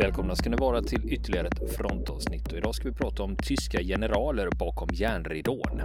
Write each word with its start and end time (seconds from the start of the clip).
Välkomna 0.00 0.36
ska 0.36 0.50
ni 0.50 0.56
vara 0.56 0.82
till 0.82 1.12
ytterligare 1.12 1.46
ett 1.46 1.76
frontavsnitt 1.76 2.52
och 2.52 2.58
idag 2.58 2.74
ska 2.74 2.88
vi 2.88 2.94
prata 2.94 3.22
om 3.22 3.36
tyska 3.36 3.82
generaler 3.82 4.48
bakom 4.58 4.88
järnridån. 4.92 5.82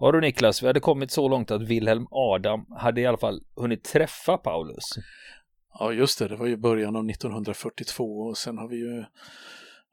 Ja 0.00 0.12
du 0.12 0.20
Niklas, 0.20 0.62
vi 0.62 0.66
hade 0.66 0.80
kommit 0.80 1.10
så 1.10 1.28
långt 1.28 1.50
att 1.50 1.62
Wilhelm 1.62 2.06
Adam 2.10 2.66
hade 2.76 3.00
i 3.00 3.06
alla 3.06 3.18
fall 3.18 3.40
hunnit 3.56 3.84
träffa 3.84 4.36
Paulus. 4.36 4.84
Ja 5.78 5.92
just 5.92 6.18
det, 6.18 6.28
det 6.28 6.36
var 6.36 6.46
ju 6.46 6.56
början 6.56 6.96
av 6.96 7.10
1942 7.10 8.04
och 8.04 8.36
sen 8.36 8.58
har 8.58 8.68
vi 8.68 8.76
ju 8.76 9.04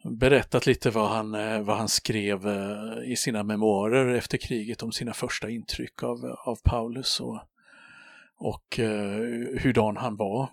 berättat 0.04 0.66
lite 0.66 0.90
vad 0.90 1.10
han, 1.10 1.36
eh, 1.36 1.62
vad 1.62 1.78
han 1.78 1.90
skrev 1.90 2.48
eh, 2.48 3.12
i 3.12 3.16
sina 3.16 3.44
memoarer 3.44 4.16
efter 4.16 4.38
kriget 4.38 4.84
om 4.84 4.92
sina 4.92 5.14
första 5.14 5.50
intryck 5.50 6.04
av, 6.04 6.26
av 6.26 6.58
Paulus 6.64 7.20
och, 7.20 7.40
och 8.36 8.80
eh, 8.80 9.20
hurdan 9.62 9.98
han 9.98 10.16
var 10.16 10.50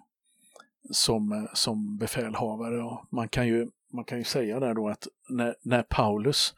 som, 0.90 1.48
som 1.54 1.98
befälhavare. 1.98 2.82
Och 2.82 3.06
man, 3.10 3.28
kan 3.28 3.46
ju, 3.48 3.70
man 3.92 4.04
kan 4.04 4.18
ju 4.18 4.24
säga 4.24 4.60
där 4.60 4.74
då 4.74 4.88
att 4.88 5.08
när, 5.28 5.56
när 5.62 5.82
Paulus 5.82 6.54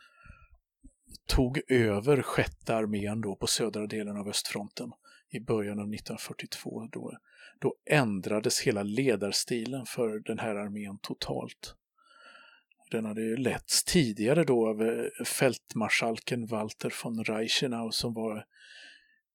tog 1.26 1.60
över 1.68 2.22
sjätte 2.22 2.76
armén 2.76 3.20
då 3.20 3.36
på 3.36 3.46
södra 3.46 3.86
delen 3.86 4.16
av 4.16 4.28
östfronten 4.28 4.92
i 5.30 5.40
början 5.40 5.78
av 5.78 5.94
1942, 5.94 6.88
då, 6.92 7.12
då 7.60 7.74
ändrades 7.90 8.60
hela 8.60 8.82
ledarstilen 8.82 9.86
för 9.86 10.18
den 10.18 10.38
här 10.38 10.54
armén 10.54 10.98
totalt. 11.02 11.76
Den 12.92 13.04
hade 13.04 13.36
letts 13.36 13.84
tidigare 13.84 14.44
då 14.44 14.68
av 14.68 14.82
eh, 14.82 15.24
fältmarskalken 15.24 16.46
Walter 16.46 16.94
von 17.04 17.24
Reichenau 17.24 17.90
som 17.90 18.14
var 18.14 18.44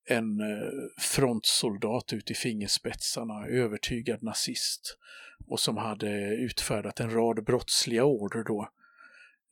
en 0.10 0.40
eh, 0.40 0.72
frontsoldat 1.00 2.14
ut 2.14 2.32
i 2.32 2.34
fingerspetsarna, 2.34 3.48
övertygad 3.48 4.24
nazist 4.24 4.98
och 5.48 5.60
som 5.60 5.78
hade 5.78 6.36
utfärdat 6.36 7.00
en 7.00 7.10
rad 7.10 7.44
brottsliga 7.44 8.04
order 8.04 8.44
då. 8.44 8.70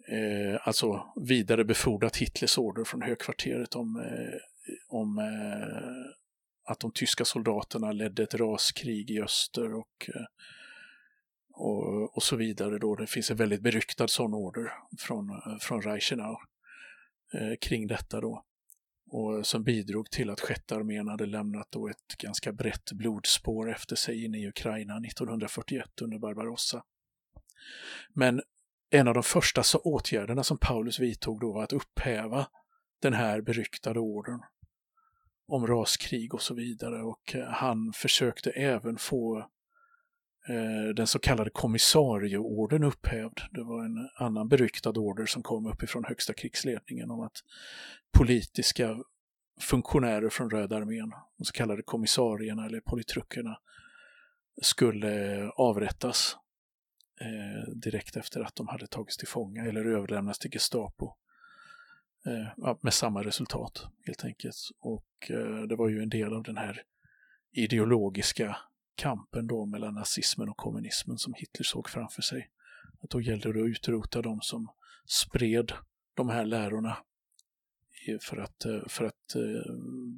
Eh, 0.07 0.67
alltså 0.67 1.13
vidarebefordrat 1.15 2.17
Hitlers 2.17 2.57
order 2.57 2.83
från 2.83 3.01
högkvarteret 3.01 3.75
om, 3.75 3.95
eh, 3.97 4.39
om 4.87 5.17
eh, 5.17 6.71
att 6.71 6.79
de 6.79 6.91
tyska 6.91 7.25
soldaterna 7.25 7.91
ledde 7.91 8.23
ett 8.23 8.35
raskrig 8.35 9.11
i 9.11 9.21
öster 9.21 9.73
och 9.73 10.09
eh, 10.15 10.25
och, 11.55 12.17
och 12.17 12.23
så 12.23 12.35
vidare. 12.35 12.79
Då. 12.79 12.95
Det 12.95 13.07
finns 13.07 13.31
en 13.31 13.37
väldigt 13.37 13.61
beryktad 13.61 14.07
sån 14.07 14.33
order 14.33 14.71
från, 14.99 15.29
eh, 15.29 15.57
från 15.61 15.81
Reichenau 15.81 16.37
eh, 17.33 17.55
kring 17.61 17.87
detta 17.87 18.21
då. 18.21 18.43
Och 19.11 19.37
eh, 19.37 19.41
som 19.41 19.63
bidrog 19.63 20.11
till 20.11 20.29
att 20.29 20.41
sjätte 20.41 20.75
armén 20.75 21.07
hade 21.07 21.25
lämnat 21.25 21.67
då 21.71 21.87
ett 21.87 22.17
ganska 22.17 22.53
brett 22.53 22.91
blodspår 22.91 23.71
efter 23.71 23.95
sig 23.95 24.25
inne 24.25 24.37
i 24.37 24.47
Ukraina 24.47 24.97
1941 24.97 26.01
under 26.01 26.19
Barbarossa. 26.19 26.83
Men 28.13 28.41
en 28.89 29.07
av 29.07 29.13
de 29.13 29.23
första 29.23 29.61
åtgärderna 29.83 30.43
som 30.43 30.57
Paulus 30.57 30.99
vidtog 30.99 31.39
då 31.39 31.53
var 31.53 31.63
att 31.63 31.73
upphäva 31.73 32.47
den 33.01 33.13
här 33.13 33.41
beryktade 33.41 33.99
ordern 33.99 34.41
om 35.47 35.67
raskrig 35.67 36.33
och 36.33 36.41
så 36.41 36.53
vidare 36.53 37.03
och 37.03 37.35
eh, 37.35 37.47
han 37.47 37.93
försökte 37.93 38.49
även 38.49 38.97
få 38.97 39.49
Eh, 40.47 40.93
den 40.95 41.07
så 41.07 41.19
kallade 41.19 41.49
kommissarieorden 41.49 42.83
upphävd. 42.83 43.39
Det 43.51 43.63
var 43.63 43.85
en 43.85 44.09
annan 44.15 44.47
beryktad 44.47 44.89
order 44.89 45.25
som 45.25 45.43
kom 45.43 45.65
uppifrån 45.65 46.03
högsta 46.03 46.33
krigsledningen 46.33 47.11
om 47.11 47.19
att 47.19 47.43
politiska 48.17 48.97
funktionärer 49.59 50.29
från 50.29 50.49
Röda 50.49 50.75
armén, 50.75 51.13
de 51.37 51.45
så 51.45 51.53
kallade 51.53 51.81
kommissarierna 51.81 52.65
eller 52.65 52.79
politrukerna, 52.79 53.59
skulle 54.61 55.49
avrättas 55.49 56.37
eh, 57.21 57.73
direkt 57.73 58.17
efter 58.17 58.41
att 58.41 58.55
de 58.55 58.67
hade 58.67 58.87
tagits 58.87 59.17
till 59.17 59.27
fånga 59.27 59.65
eller 59.65 59.85
överlämnats 59.85 60.39
till 60.39 60.51
Gestapo. 60.51 61.15
Eh, 62.25 62.75
med 62.81 62.93
samma 62.93 63.23
resultat 63.23 63.87
helt 64.05 64.25
enkelt. 64.25 64.55
Och 64.79 65.31
eh, 65.31 65.61
det 65.61 65.75
var 65.75 65.89
ju 65.89 66.01
en 66.01 66.09
del 66.09 66.33
av 66.33 66.43
den 66.43 66.57
här 66.57 66.81
ideologiska 67.51 68.57
kampen 68.95 69.47
då 69.47 69.65
mellan 69.65 69.93
nazismen 69.93 70.49
och 70.49 70.57
kommunismen 70.57 71.17
som 71.17 71.33
Hitler 71.33 71.63
såg 71.63 71.89
framför 71.89 72.21
sig. 72.21 72.49
Att 73.01 73.09
då 73.09 73.21
gällde 73.21 73.53
det 73.53 73.61
att 73.61 73.69
utrota 73.69 74.21
de 74.21 74.41
som 74.41 74.67
spred 75.05 75.71
de 76.15 76.29
här 76.29 76.45
lärorna 76.45 76.97
för 78.21 78.37
att, 78.37 78.65
eh, 78.65 78.81
för 78.87 79.05
att 79.05 79.35
eh, 79.35 79.73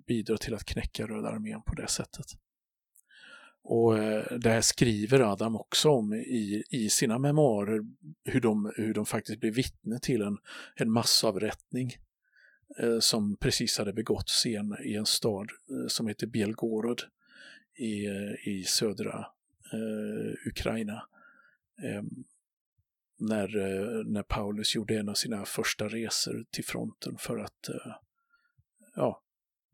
bidra 0.08 0.38
till 0.38 0.54
att 0.54 0.66
knäcka 0.66 1.08
Röda 1.08 1.30
armén 1.30 1.62
på 1.62 1.76
det 1.76 1.88
sättet. 1.88 2.26
Och 3.64 3.98
eh, 3.98 4.38
det 4.38 4.50
här 4.50 4.62
skriver 4.62 5.20
Adam 5.20 5.56
också 5.56 5.90
om 5.90 6.14
i, 6.14 6.64
i 6.70 6.90
sina 6.90 7.20
memoarer 7.20 7.82
hur 8.24 8.42
de, 8.42 8.72
hur 8.76 8.94
de 8.94 9.06
faktiskt 9.06 9.40
blev 9.40 9.54
vittne 9.54 10.00
till 10.00 10.22
en, 10.22 10.38
en 10.76 10.92
massavrättning 10.92 11.92
som 13.00 13.38
precis 13.38 13.78
hade 13.78 13.94
begåtts 13.94 14.46
i 14.46 14.56
en, 14.56 14.78
i 14.84 14.96
en 14.96 15.06
stad 15.06 15.50
som 15.88 16.08
heter 16.08 16.28
Belgorod 16.28 17.02
i, 17.78 18.06
eh, 18.06 18.48
i 18.48 18.64
södra 18.64 19.26
eh, 19.74 20.50
Ukraina. 20.50 21.08
Eh, 21.84 22.04
när, 23.20 23.58
eh, 23.58 24.06
när 24.06 24.24
Paulus 24.24 24.76
gjorde 24.76 25.00
en 25.00 25.10
av 25.10 25.14
sina 25.14 25.46
första 25.46 25.88
resor 25.88 26.46
till 26.52 26.66
fronten 26.66 27.18
för 27.18 27.38
att 27.38 27.70
eh, 27.70 27.96
ja, 28.96 29.22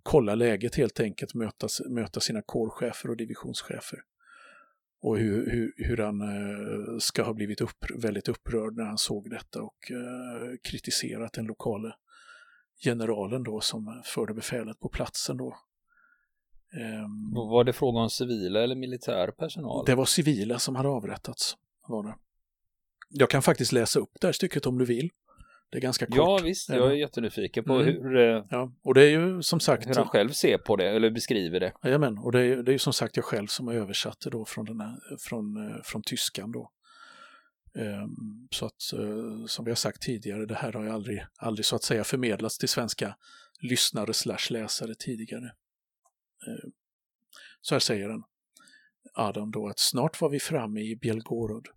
kolla 0.03 0.35
läget 0.35 0.75
helt 0.75 0.99
enkelt, 0.99 1.33
möta, 1.33 1.67
möta 1.89 2.19
sina 2.19 2.41
kårchefer 2.41 3.09
och 3.09 3.17
divisionschefer. 3.17 3.99
Och 5.01 5.17
hur, 5.17 5.51
hur, 5.51 5.73
hur 5.77 5.97
han 5.97 6.21
eh, 6.21 6.97
ska 6.99 7.23
ha 7.23 7.33
blivit 7.33 7.61
upp, 7.61 7.85
väldigt 7.95 8.27
upprörd 8.27 8.75
när 8.75 8.83
han 8.83 8.97
såg 8.97 9.29
detta 9.29 9.61
och 9.61 9.91
eh, 9.91 10.57
kritiserat 10.63 11.33
den 11.33 11.45
lokala 11.45 11.95
generalen 12.83 13.43
då 13.43 13.61
som 13.61 14.01
förde 14.05 14.33
befälet 14.33 14.79
på 14.79 14.89
platsen 14.89 15.37
då 15.37 15.57
Um, 16.75 17.33
var 17.33 17.63
det 17.63 17.73
fråga 17.73 17.99
om 17.99 18.09
civila 18.09 18.63
eller 18.63 18.75
militär 18.75 19.27
personal? 19.27 19.85
Det 19.85 19.95
var 19.95 20.05
civila 20.05 20.59
som 20.59 20.75
hade 20.75 20.89
avrättats. 20.89 21.57
Var 21.87 22.03
det. 22.03 22.15
Jag 23.09 23.29
kan 23.29 23.41
faktiskt 23.41 23.71
läsa 23.71 23.99
upp 23.99 24.11
det 24.21 24.27
här 24.27 24.31
stycket 24.31 24.65
om 24.65 24.77
du 24.77 24.85
vill. 24.85 25.09
Det 25.71 25.77
är 25.77 25.81
ganska 25.81 26.05
kort. 26.05 26.15
Ja 26.15 26.39
visst, 26.43 26.69
jag 26.69 26.91
är 26.91 26.95
jättenyfiken 26.95 27.63
på 27.63 27.73
mm. 27.73 27.85
hur, 27.85 28.17
eh, 28.17 28.45
ja, 28.49 28.71
och 28.83 28.93
det 28.93 29.03
är 29.03 29.09
ju 29.09 29.41
som 29.41 29.59
sagt, 29.59 29.89
hur 29.89 29.95
han 29.95 30.07
själv 30.07 30.29
ser 30.29 30.57
på 30.57 30.75
det 30.75 30.89
eller 30.89 31.11
beskriver 31.11 31.59
det. 31.59 31.73
Jajamän, 31.83 32.17
och 32.17 32.31
det 32.31 32.41
är, 32.41 32.63
det 32.63 32.71
är 32.71 32.73
ju 32.73 32.79
som 32.79 32.93
sagt 32.93 33.15
jag 33.15 33.25
själv 33.25 33.47
som 33.47 33.67
har 33.67 33.73
översatt 33.73 34.19
det 34.23 34.29
då 34.29 34.45
från, 34.45 34.65
den 34.65 34.81
här, 34.81 34.97
från, 35.19 35.67
eh, 35.67 35.75
från 35.83 36.01
tyskan 36.01 36.51
då. 36.51 36.71
Um, 37.75 38.47
så 38.51 38.65
att 38.65 38.93
uh, 38.99 39.45
som 39.45 39.65
vi 39.65 39.71
har 39.71 39.75
sagt 39.75 40.01
tidigare, 40.01 40.45
det 40.45 40.55
här 40.55 40.73
har 40.73 40.83
ju 40.83 40.89
aldrig, 40.89 41.25
aldrig 41.37 41.65
så 41.65 41.75
att 41.75 41.83
säga 41.83 42.03
förmedlats 42.03 42.57
till 42.57 42.69
svenska 42.69 43.15
lyssnare 43.61 44.13
slash 44.13 44.47
läsare 44.49 44.95
tidigare. 44.95 45.51
Eh, 46.47 46.69
så 47.61 47.75
här 47.75 47.79
säger 47.79 48.09
han, 48.09 48.23
Adam 49.13 49.51
då, 49.51 49.67
att 49.67 49.79
snart 49.79 50.21
var 50.21 50.29
vi 50.29 50.39
framme 50.39 50.81
i 50.81 50.95
Belgorod. 50.95 51.67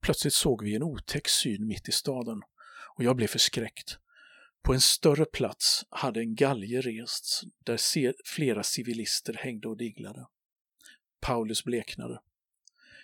Plötsligt 0.00 0.34
såg 0.34 0.64
vi 0.64 0.74
en 0.74 0.82
otäck 0.82 1.28
syn 1.28 1.66
mitt 1.66 1.88
i 1.88 1.92
staden 1.92 2.42
och 2.96 3.04
jag 3.04 3.16
blev 3.16 3.26
förskräckt. 3.26 3.98
På 4.62 4.74
en 4.74 4.80
större 4.80 5.24
plats 5.24 5.86
hade 5.90 6.20
en 6.20 6.34
galge 6.34 6.80
rests 6.80 7.42
där 7.64 8.14
flera 8.24 8.62
civilister 8.62 9.34
hängde 9.34 9.68
och 9.68 9.76
diglade. 9.76 10.26
Paulus 11.20 11.64
bleknade. 11.64 12.20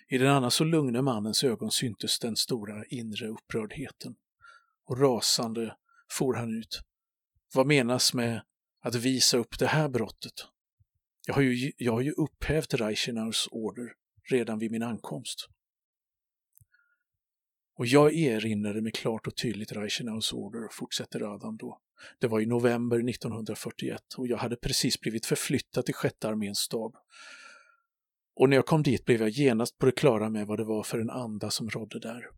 I 0.08 0.18
den 0.18 0.28
annars 0.28 0.52
så 0.52 0.64
lugne 0.64 1.02
mannens 1.02 1.44
ögon 1.44 1.70
syntes 1.70 2.18
den 2.18 2.36
stora 2.36 2.84
inre 2.84 3.28
upprördheten. 3.28 4.16
Och 4.84 5.00
rasande 5.00 5.76
for 6.10 6.34
han 6.34 6.58
ut. 6.58 6.80
Vad 7.54 7.66
menas 7.66 8.14
med 8.14 8.42
att 8.80 8.94
visa 8.94 9.36
upp 9.36 9.58
det 9.58 9.66
här 9.66 9.88
brottet? 9.88 10.46
Jag 11.26 11.34
har 11.34 11.42
ju, 11.42 11.72
jag 11.76 11.92
har 11.92 12.00
ju 12.00 12.12
upphävt 12.12 12.74
Reichenaus 12.74 13.48
order 13.50 13.92
redan 14.30 14.58
vid 14.58 14.70
min 14.70 14.82
ankomst. 14.82 15.48
Och 17.76 17.86
jag 17.86 18.14
erinrade 18.14 18.82
mig 18.82 18.92
klart 18.92 19.26
och 19.26 19.36
tydligt 19.36 19.72
Reichenaus 19.72 20.32
order, 20.32 20.68
fortsätter 20.72 21.34
Adam 21.34 21.56
då. 21.56 21.80
Det 22.18 22.26
var 22.26 22.40
i 22.40 22.46
november 22.46 23.08
1941 23.08 24.14
och 24.16 24.26
jag 24.26 24.36
hade 24.36 24.56
precis 24.56 25.00
blivit 25.00 25.26
förflyttad 25.26 25.84
till 25.84 25.94
sjätte 25.94 26.28
arméns 26.28 26.58
stab. 26.58 26.96
Och 28.36 28.48
när 28.48 28.56
jag 28.56 28.66
kom 28.66 28.82
dit 28.82 29.04
blev 29.04 29.20
jag 29.20 29.30
genast 29.30 29.78
på 29.78 29.86
det 29.86 29.92
klara 29.92 30.30
med 30.30 30.46
vad 30.46 30.58
det 30.58 30.64
var 30.64 30.82
för 30.82 30.98
en 30.98 31.10
anda 31.10 31.50
som 31.50 31.70
rådde 31.70 31.98
där. 31.98 32.30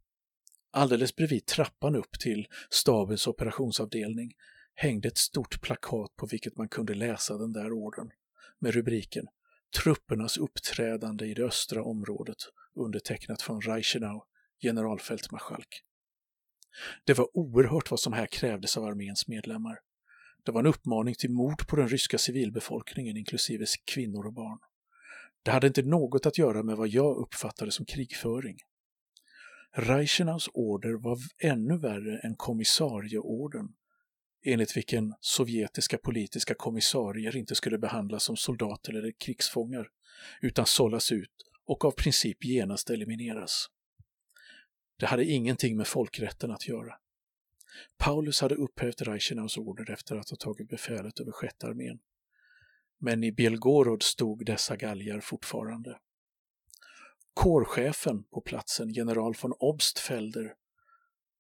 Alldeles 0.71 1.17
bredvid 1.17 1.47
trappan 1.47 1.97
upp 1.97 2.19
till 2.21 2.47
stabens 2.71 3.27
operationsavdelning 3.27 4.33
hängde 4.75 5.09
ett 5.09 5.19
stort 5.19 5.61
plakat 5.61 6.17
på 6.17 6.27
vilket 6.27 6.57
man 6.57 6.69
kunde 6.69 6.95
läsa 6.95 7.39
den 7.39 7.53
där 7.53 7.73
ordern 7.73 8.11
med 8.61 8.75
rubriken 8.75 9.27
Truppernas 9.83 10.37
uppträdande 10.37 11.27
i 11.27 11.35
det 11.35 11.45
östra 11.45 11.83
området 11.83 12.37
undertecknat 12.75 13.43
från 13.43 13.61
Reichenau, 13.61 14.23
generalfältmarskalk. 14.63 15.83
Det 17.05 17.15
var 17.15 17.37
oerhört 17.37 17.91
vad 17.91 18.01
som 18.01 18.13
här 18.13 18.27
krävdes 18.27 18.77
av 18.77 18.85
arméns 18.85 19.29
medlemmar. 19.29 19.79
Det 20.45 20.53
var 20.53 20.61
en 20.61 20.67
uppmaning 20.67 21.15
till 21.15 21.31
mord 21.31 21.67
på 21.69 21.77
den 21.77 21.89
ryska 21.89 22.19
civilbefolkningen, 22.19 23.17
inklusive 23.17 23.67
kvinnor 23.85 24.27
och 24.27 24.33
barn. 24.33 24.59
Det 25.43 25.51
hade 25.51 25.67
inte 25.67 25.83
något 25.83 26.27
att 26.27 26.39
göra 26.39 26.63
med 26.63 26.77
vad 26.77 26.89
jag 26.89 27.17
uppfattade 27.17 27.71
som 27.71 27.87
krigföring. 27.87 28.57
Reichenaus 29.73 30.49
order 30.55 30.93
var 30.93 31.19
ännu 31.39 31.79
värre 31.79 32.19
än 32.19 32.37
kommissarieorden, 32.37 33.69
enligt 34.47 34.77
vilken 34.77 35.15
sovjetiska 35.21 35.99
politiska 35.99 36.55
kommissarier 36.55 37.37
inte 37.37 37.55
skulle 37.55 37.79
behandlas 37.79 38.25
som 38.25 38.37
soldater 38.37 38.95
eller 38.95 39.13
krigsfångar, 39.19 39.89
utan 40.41 40.67
sållas 40.67 41.13
ut 41.13 41.33
och 41.67 41.85
av 41.85 41.91
princip 41.91 42.45
genast 42.45 42.91
elimineras. 42.91 43.71
Det 44.99 45.07
hade 45.07 45.25
ingenting 45.25 45.77
med 45.77 45.87
folkrätten 45.87 46.51
att 46.51 46.69
göra. 46.69 46.95
Paulus 47.99 48.41
hade 48.41 48.55
upphävt 48.55 49.03
Reichenaus 49.03 49.59
order 49.59 49.91
efter 49.91 50.17
att 50.17 50.31
ha 50.31 50.37
tagit 50.37 50.69
befälet 50.69 51.21
över 51.21 51.33
sjätte 51.33 51.67
armén. 51.67 51.99
Men 52.99 53.25
i 53.25 53.33
Belgorod 53.33 54.03
stod 54.03 54.47
dessa 54.47 54.77
galgar 54.77 55.21
fortfarande. 55.21 55.99
Kårchefen 57.35 58.25
på 58.25 58.41
platsen, 58.41 58.93
general 58.93 59.35
von 59.43 59.53
Obstfelder, 59.59 60.55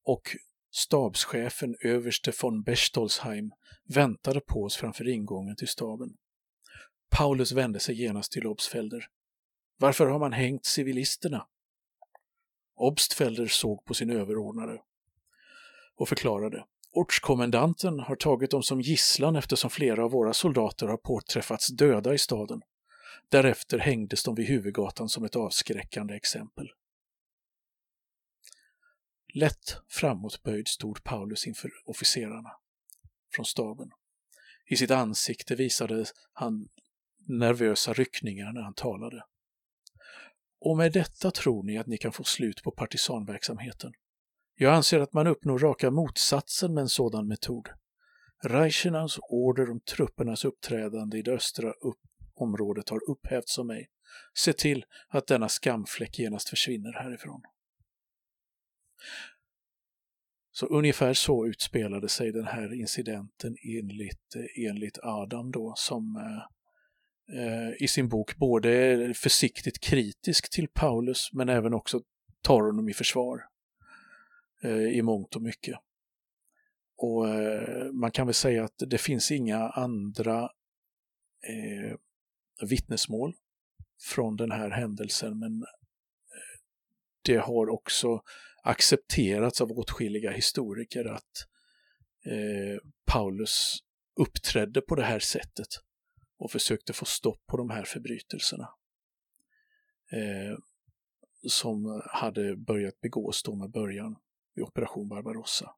och 0.05 0.37
stabschefen 0.76 1.76
överste 1.81 2.32
von 2.43 2.62
Bechtolsheim 2.62 3.52
väntade 3.84 4.40
på 4.40 4.64
oss 4.64 4.76
framför 4.76 5.08
ingången 5.08 5.56
till 5.56 5.69
staben. 5.69 6.17
Paulus 7.11 7.52
vände 7.52 7.81
sig 7.81 8.02
genast 8.02 8.32
till 8.32 8.46
Obstfelder. 8.46 9.06
Varför 9.78 10.06
har 10.06 10.19
man 10.19 10.32
hängt 10.32 10.64
civilisterna? 10.64 11.46
Obstfelder 12.75 13.46
såg 13.46 13.84
på 13.84 13.94
sin 13.94 14.11
överordnade 14.11 14.82
och 15.96 16.08
förklarade. 16.08 16.64
Ortskommendanten 16.93 18.00
har 18.00 18.17
tagit 18.17 18.50
dem 18.50 18.62
som 18.62 18.81
gisslan 18.81 19.37
eftersom 19.37 19.70
flera 19.70 20.05
av 20.05 20.11
våra 20.11 20.32
soldater 20.32 20.87
har 20.87 20.96
påträffats 20.96 21.67
döda 21.69 22.14
i 22.14 22.19
staden. 22.19 22.62
Därefter 23.29 23.79
hängdes 23.79 24.22
de 24.22 24.34
vid 24.34 24.46
huvudgatan 24.46 25.08
som 25.08 25.25
ett 25.25 25.37
avskräckande 25.37 26.14
exempel. 26.14 26.69
Lätt 29.36 29.76
framåtböjd 29.88 30.68
stod 30.68 31.04
Paulus 31.04 31.46
inför 31.46 31.70
officerarna 31.84 32.50
från 33.34 33.44
staben. 33.44 33.90
I 34.66 34.76
sitt 34.76 34.90
ansikte 34.90 35.54
visade 35.54 36.04
han 36.32 36.68
nervösa 37.28 37.92
ryckningar 37.92 38.52
när 38.52 38.60
han 38.60 38.74
talade. 38.74 39.24
Och 40.60 40.76
med 40.76 40.92
detta 40.92 41.30
tror 41.30 41.62
ni 41.62 41.78
att 41.78 41.86
ni 41.86 41.98
kan 41.98 42.12
få 42.12 42.24
slut 42.24 42.62
på 42.62 42.70
partisanverksamheten. 42.70 43.92
Jag 44.54 44.74
anser 44.74 45.00
att 45.00 45.12
man 45.12 45.26
uppnår 45.26 45.58
raka 45.58 45.90
motsatsen 45.90 46.74
med 46.74 46.82
en 46.82 46.88
sådan 46.88 47.28
metod. 47.28 47.68
Reichenaus 48.44 49.18
order 49.22 49.70
om 49.70 49.80
truppernas 49.80 50.44
uppträdande 50.44 51.18
i 51.18 51.22
det 51.22 51.32
östra 51.32 51.70
upp 51.70 52.00
området 52.34 52.88
har 52.88 53.10
upphävts 53.10 53.58
av 53.58 53.66
mig. 53.66 53.90
Se 54.34 54.52
till 54.52 54.84
att 55.08 55.26
denna 55.26 55.48
skamfläck 55.48 56.18
genast 56.18 56.48
försvinner 56.48 56.92
härifrån. 56.92 57.42
Så 60.52 60.66
ungefär 60.66 61.14
så 61.14 61.46
utspelade 61.46 62.08
sig 62.08 62.32
den 62.32 62.46
här 62.46 62.81
incidenten 62.81 63.56
enligt, 63.62 64.37
enligt 64.56 64.98
Adam 65.02 65.52
då 65.52 65.75
som 65.76 66.16
eh, 66.16 67.38
eh 67.38 67.82
i 67.82 67.88
sin 67.88 68.08
bok 68.08 68.37
både 68.37 68.70
är 68.70 69.12
försiktigt 69.12 69.81
kritisk 69.81 70.50
till 70.50 70.69
Paulus 70.69 71.32
men 71.32 71.48
även 71.48 71.75
också 71.75 72.00
tar 72.43 72.62
honom 72.62 72.88
i 72.88 72.94
försvar 72.94 73.40
eh, 74.62 74.88
i 74.88 75.02
mångt 75.02 75.37
och 75.37 75.43
mycket. 75.43 75.78
Och 76.96 77.28
eh, 77.28 77.93
man 77.93 78.10
kan 78.10 78.26
väl 78.26 78.34
säga 78.34 78.64
att 78.64 78.82
det 78.87 78.98
finns 78.98 79.31
inga 79.31 79.69
andra 79.69 80.43
eh, 81.48 81.96
vittnesmål 82.69 83.34
från 84.02 84.37
den 84.37 84.50
här 84.50 84.70
händelsen 84.70 85.38
men 85.38 85.62
eh, 85.62 86.60
det 87.22 87.37
har 87.37 87.69
också 87.69 88.22
accepterats 88.66 89.60
av 89.60 89.72
åtskilliga 89.72 90.30
historiker 90.30 91.04
att 91.04 91.46
eh, 92.24 92.78
Paulus 93.06 93.78
uppträdde 94.20 94.80
på 94.80 94.94
det 94.94 95.04
här 95.04 95.18
sättet 95.18 95.66
och 96.38 96.50
försökte 96.50 96.92
få 96.92 97.04
stopp 97.04 97.46
på 97.46 97.56
de 97.56 97.70
här 97.70 97.84
förbrytelserna 97.84 98.68
eh, 100.12 100.58
som 101.48 102.02
hade 102.06 102.56
börjat 102.56 103.00
begås 103.00 103.42
då 103.42 103.54
med 103.54 103.70
början 103.70 104.16
i 104.56 104.60
Operation 104.60 105.08
Barbarossa. 105.08 105.74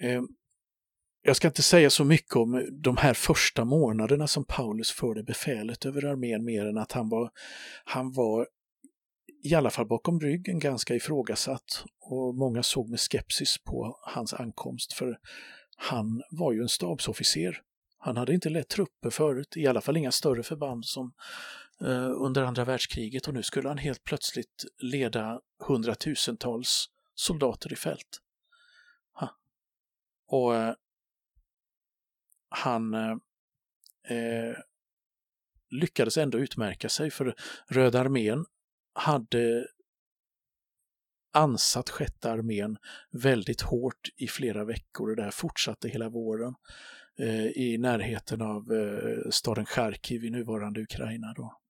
Eh, 0.00 0.22
jag 1.22 1.36
ska 1.36 1.48
inte 1.48 1.62
säga 1.62 1.90
så 1.90 2.04
mycket 2.04 2.36
om 2.36 2.68
de 2.82 2.96
här 2.96 3.14
första 3.14 3.64
månaderna 3.64 4.26
som 4.26 4.44
Paulus 4.44 4.90
förde 4.90 5.22
befälet 5.22 5.86
över 5.86 6.04
armén 6.04 6.44
mer 6.44 6.66
än 6.66 6.78
att 6.78 6.92
han 6.92 7.08
var, 7.08 7.30
han 7.84 8.12
var 8.12 8.46
i 9.42 9.54
alla 9.54 9.70
fall 9.70 9.86
bakom 9.86 10.20
ryggen 10.20 10.58
ganska 10.58 10.94
ifrågasatt 10.94 11.84
och 12.00 12.34
många 12.34 12.62
såg 12.62 12.88
med 12.88 13.00
skepsis 13.00 13.58
på 13.58 13.98
hans 14.02 14.34
ankomst 14.34 14.92
för 14.92 15.18
han 15.76 16.22
var 16.30 16.52
ju 16.52 16.62
en 16.62 16.68
stabsofficer. 16.68 17.62
Han 17.98 18.16
hade 18.16 18.34
inte 18.34 18.48
lett 18.48 18.68
trupper 18.68 19.10
förut, 19.10 19.56
i 19.56 19.66
alla 19.66 19.80
fall 19.80 19.96
inga 19.96 20.12
större 20.12 20.42
förband 20.42 20.84
som 20.84 21.12
eh, 21.80 22.10
under 22.10 22.42
andra 22.42 22.64
världskriget 22.64 23.28
och 23.28 23.34
nu 23.34 23.42
skulle 23.42 23.68
han 23.68 23.78
helt 23.78 24.04
plötsligt 24.04 24.64
leda 24.78 25.40
hundratusentals 25.66 26.86
soldater 27.14 27.72
i 27.72 27.76
fält. 27.76 28.20
Ha. 29.12 29.36
Och 30.26 30.56
eh, 30.56 30.74
han 32.48 32.94
eh, 32.94 33.16
eh 34.16 34.56
lyckades 35.70 36.16
ändå 36.16 36.38
utmärka 36.38 36.88
sig 36.88 37.10
för 37.10 37.34
Röda 37.68 38.00
armén 38.00 38.44
hade 38.92 39.66
ansatt 41.32 41.90
sjätte 41.90 42.30
armén 42.30 42.78
väldigt 43.10 43.60
hårt 43.60 44.08
i 44.16 44.28
flera 44.28 44.64
veckor 44.64 45.10
och 45.10 45.16
det 45.16 45.22
här 45.22 45.30
fortsatte 45.30 45.88
hela 45.88 46.08
våren 46.08 46.54
eh, 47.18 47.46
i 47.46 47.78
närheten 47.78 48.42
av 48.42 48.72
eh, 48.72 49.30
staden 49.30 49.66
Charkiv 49.66 50.24
i 50.24 50.30
nuvarande 50.30 50.80
Ukraina. 50.80 51.32
Då. 51.36 51.60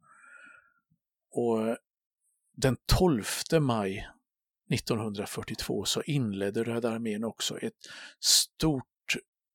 Och 1.31 1.77
den 2.57 2.77
12 2.87 3.25
maj 3.61 4.09
1942 4.71 5.85
så 5.85 6.03
inledde 6.03 6.65
Röda 6.65 6.91
armén 6.91 7.25
också 7.25 7.59
ett 7.59 7.89
stort, 8.21 8.85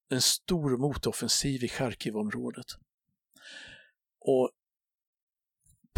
en 0.10 0.22
stor 0.22 0.78
motoffensiv 0.78 1.64
i 1.64 1.68
Charkivområdet. 1.68 2.66
Och 4.20 4.52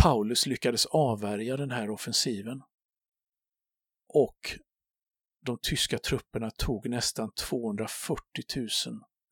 Paulus 0.01 0.45
lyckades 0.45 0.85
avvärja 0.85 1.57
den 1.57 1.71
här 1.71 1.89
offensiven. 1.89 2.63
Och 4.07 4.59
de 5.45 5.57
tyska 5.61 5.97
trupperna 5.97 6.51
tog 6.51 6.89
nästan 6.89 7.31
240 7.31 8.23
000 8.55 8.67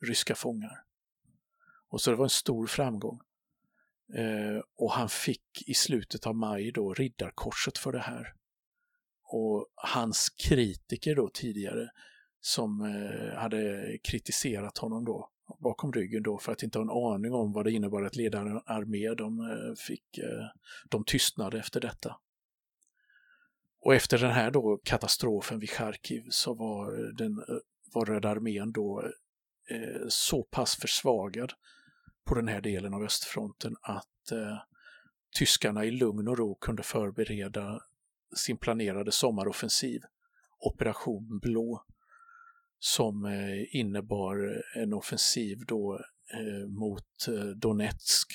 ryska 0.06 0.36
fångar. 0.36 0.84
Och 1.90 2.02
så 2.02 2.12
det 2.12 2.18
var 2.18 2.26
en 2.26 2.30
stor 2.30 2.68
framgång. 2.68 3.20
Eh, 4.14 4.62
och 4.76 4.92
han 4.92 5.10
fick 5.10 5.70
i 5.70 5.74
slutet 5.74 6.28
av 6.28 6.36
maj 6.36 6.72
då 6.72 6.94
riddarkorset 6.94 7.78
för 7.78 7.92
det 7.92 8.00
här. 8.00 8.34
Och 9.24 9.68
hans 9.76 10.30
kritiker 10.30 11.16
då 11.16 11.30
tidigare 11.34 11.90
som 12.42 12.82
eh, 12.82 13.38
hade 13.38 13.98
kritiserat 14.04 14.78
honom 14.78 15.06
då 15.06 15.30
bakom 15.66 15.94
ryggen 15.94 16.24
då 16.24 16.38
för 16.38 16.52
att 16.52 16.64
inte 16.64 16.80
ha 16.80 16.84
en 16.84 17.16
aning 17.16 17.34
om 17.34 17.54
vad 17.54 17.66
det 17.66 17.72
innebar 17.72 18.04
att 18.04 18.16
leda 18.16 18.40
en 18.40 18.62
armé. 18.66 19.14
De, 19.14 19.40
eh, 19.40 19.76
fick, 19.88 20.18
eh, 20.18 20.46
de 20.90 21.04
tystnade 21.04 21.60
efter 21.60 21.82
detta. 21.82 22.16
Och 23.82 23.96
efter 23.96 24.18
den 24.18 24.32
här 24.32 24.52
då 24.52 24.80
katastrofen 24.84 25.60
vid 25.60 25.70
Charkiv 25.70 26.24
så 26.30 26.54
var, 26.54 27.00
eh, 27.00 27.08
den, 27.18 27.44
var 27.94 28.06
Röda 28.06 28.30
armén 28.30 28.72
då 28.72 29.04
eh, 29.70 30.08
så 30.10 30.44
pass 30.44 30.76
försvagad 30.76 31.54
på 32.26 32.36
den 32.36 32.48
här 32.48 32.62
delen 32.62 32.94
av 32.94 33.04
östfronten 33.04 33.76
att 33.82 34.32
eh, 34.32 34.58
tyskarna 35.38 35.86
i 35.86 35.92
lugn 35.92 36.28
och 36.28 36.38
ro 36.38 36.56
kunde 36.56 36.84
förbereda 36.84 37.80
sin 38.36 38.58
planerade 38.58 39.12
sommaroffensiv, 39.12 40.02
Operation 40.60 41.40
Blå, 41.42 41.86
som 42.86 43.26
eh, 43.26 43.76
innebar 43.76 44.56
eh, 44.76 44.82
en 44.82 44.94
offensiv 44.94 45.66
då 45.68 46.00
eh, 46.34 46.68
mot 46.68 47.26
Donetsk, 47.56 48.34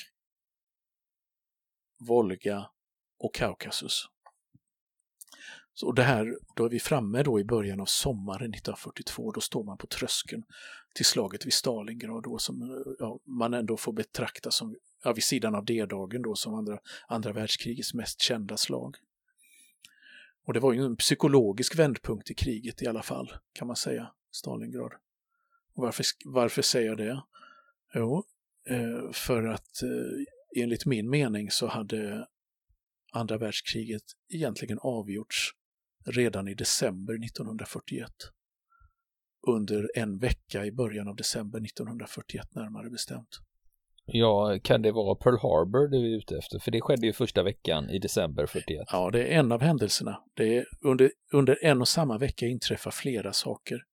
Volga 2.07 2.69
och 3.19 3.35
Kaukasus. 3.35 4.05
Så 5.73 5.91
det 5.91 6.03
här, 6.03 6.37
då 6.55 6.65
är 6.65 6.69
vi 6.69 6.79
framme 6.79 7.23
då 7.23 7.39
i 7.39 7.45
början 7.45 7.79
av 7.79 7.85
sommaren 7.85 8.53
1942, 8.53 9.31
då 9.31 9.41
står 9.41 9.63
man 9.63 9.77
på 9.77 9.87
tröskeln 9.87 10.43
till 10.95 11.05
slaget 11.05 11.45
vid 11.45 11.53
Stalingrad 11.53 12.23
då 12.23 12.37
som 12.37 12.83
ja, 12.99 13.19
man 13.25 13.53
ändå 13.53 13.77
får 13.77 13.93
betrakta 13.93 14.51
som, 14.51 14.75
ja, 15.03 15.13
vid 15.13 15.23
sidan 15.23 15.55
av 15.55 15.65
D-dagen 15.65 16.21
då 16.21 16.35
som 16.35 16.53
andra, 16.53 16.79
andra 17.07 17.33
världskrigets 17.33 17.93
mest 17.93 18.21
kända 18.21 18.57
slag. 18.57 18.95
Och 20.45 20.53
det 20.53 20.59
var 20.59 20.73
ju 20.73 20.85
en 20.85 20.97
psykologisk 20.97 21.79
vändpunkt 21.79 22.31
i 22.31 22.33
kriget 22.33 22.81
i 22.81 22.87
alla 22.87 23.03
fall, 23.03 23.33
kan 23.53 23.67
man 23.67 23.75
säga. 23.75 24.11
Stalingrad. 24.31 24.91
Och 25.73 25.83
varför, 25.83 26.05
varför 26.25 26.61
säger 26.61 26.87
jag 26.87 26.97
det? 26.97 27.23
Jo, 27.95 28.23
eh, 28.69 29.11
för 29.13 29.43
att 29.43 29.83
eh, 29.83 30.63
enligt 30.63 30.85
min 30.85 31.09
mening 31.09 31.51
så 31.51 31.67
hade 31.67 32.27
andra 33.11 33.37
världskriget 33.37 34.03
egentligen 34.29 34.79
avgjorts 34.81 35.51
redan 36.05 36.47
i 36.47 36.53
december 36.53 37.25
1941. 37.25 38.11
Under 39.47 39.91
en 39.95 40.17
vecka 40.17 40.65
i 40.65 40.71
början 40.71 41.07
av 41.07 41.15
december 41.15 41.65
1941 41.65 42.55
närmare 42.55 42.89
bestämt. 42.89 43.39
Ja, 44.05 44.59
kan 44.63 44.81
det 44.81 44.91
vara 44.91 45.15
Pearl 45.15 45.37
Harbor 45.37 45.87
du 45.87 46.13
är 46.13 46.17
ute 46.17 46.37
efter? 46.37 46.59
För 46.59 46.71
det 46.71 46.81
skedde 46.81 47.07
ju 47.07 47.13
första 47.13 47.43
veckan 47.43 47.89
i 47.89 47.99
december 47.99 48.45
41. 48.45 48.85
Ja, 48.91 49.11
det 49.11 49.23
är 49.23 49.39
en 49.39 49.51
av 49.51 49.61
händelserna. 49.61 50.23
Det 50.33 50.57
är 50.57 50.65
under, 50.81 51.11
under 51.33 51.65
en 51.65 51.81
och 51.81 51.87
samma 51.87 52.17
vecka 52.17 52.45
inträffar 52.45 52.91
flera 52.91 53.33
saker. 53.33 53.83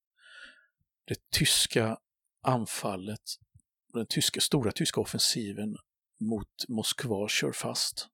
Det 1.09 1.29
tyska 1.31 1.97
anfallet, 2.41 3.21
den 3.93 4.05
tyska, 4.09 4.41
stora 4.41 4.71
tyska 4.71 5.01
offensiven 5.01 5.77
mot 6.19 6.67
Moskva 6.67 7.27
kör 7.27 7.51
fast. 7.51 8.07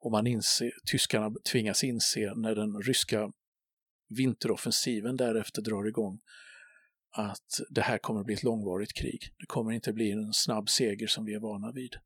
Och 0.00 0.10
man 0.10 0.26
inser, 0.26 0.72
tyskarna 0.90 1.34
tvingas 1.50 1.84
inse 1.84 2.34
när 2.34 2.54
den 2.54 2.82
ryska 2.82 3.32
vinteroffensiven 4.08 5.16
därefter 5.16 5.62
drar 5.62 5.88
igång 5.88 6.20
att 7.10 7.60
det 7.70 7.82
här 7.82 7.98
kommer 7.98 8.20
att 8.20 8.26
bli 8.26 8.34
ett 8.34 8.42
långvarigt 8.42 8.92
krig. 8.92 9.34
Det 9.38 9.46
kommer 9.46 9.72
inte 9.72 9.92
bli 9.92 10.10
en 10.10 10.32
snabb 10.32 10.68
seger 10.68 11.06
som 11.06 11.24
vi 11.24 11.34
är 11.34 11.40
vana 11.40 11.72
vid. 11.72 11.96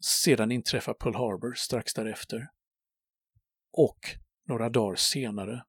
Sedan 0.00 0.52
inträffar 0.52 0.94
Pearl 0.94 1.14
Harbor 1.14 1.54
strax 1.54 1.94
därefter. 1.94 2.48
Och 3.72 3.98
några 4.46 4.68
dagar 4.70 4.96
senare 4.96 5.64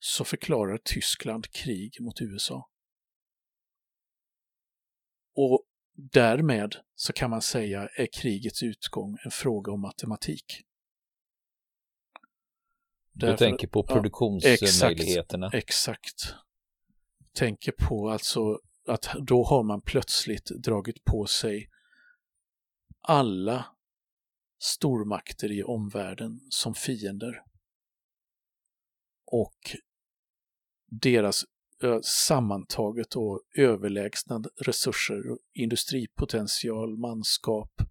så 0.00 0.24
förklarar 0.24 0.78
Tyskland 0.84 1.50
krig 1.50 2.00
mot 2.00 2.20
USA. 2.20 2.68
Och 5.34 5.64
därmed 5.94 6.76
så 6.94 7.12
kan 7.12 7.30
man 7.30 7.42
säga 7.42 7.88
är 7.88 8.08
krigets 8.12 8.62
utgång 8.62 9.18
en 9.24 9.30
fråga 9.30 9.72
om 9.72 9.80
matematik. 9.80 10.62
Därför, 13.12 13.32
du 13.32 13.50
tänker 13.50 13.68
på 13.68 13.82
produktionsmöjligheterna? 13.82 15.50
Ja, 15.52 15.58
exakt, 15.58 16.06
exakt. 16.06 16.34
Tänker 17.32 17.72
på 17.72 18.10
alltså 18.10 18.60
att 18.88 19.08
då 19.20 19.44
har 19.44 19.62
man 19.62 19.82
plötsligt 19.82 20.46
dragit 20.46 21.04
på 21.04 21.26
sig 21.26 21.70
alla 23.00 23.66
stormakter 24.58 25.52
i 25.52 25.62
omvärlden 25.62 26.40
som 26.50 26.74
fiender. 26.74 27.42
Och 29.26 29.76
deras 30.90 31.44
sammantaget 32.02 33.16
och 33.16 33.42
överlägsna 33.54 34.42
resurser, 34.56 35.22
industripotential, 35.52 36.98
manskap, 36.98 37.82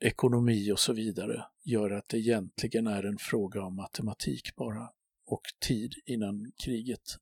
ekonomi 0.00 0.72
och 0.72 0.78
så 0.78 0.92
vidare 0.92 1.44
gör 1.64 1.90
att 1.90 2.08
det 2.08 2.18
egentligen 2.18 2.86
är 2.86 3.02
en 3.02 3.18
fråga 3.18 3.62
om 3.62 3.76
matematik 3.76 4.56
bara 4.56 4.90
och 5.26 5.42
tid 5.60 5.94
innan 6.06 6.52
kriget 6.64 7.16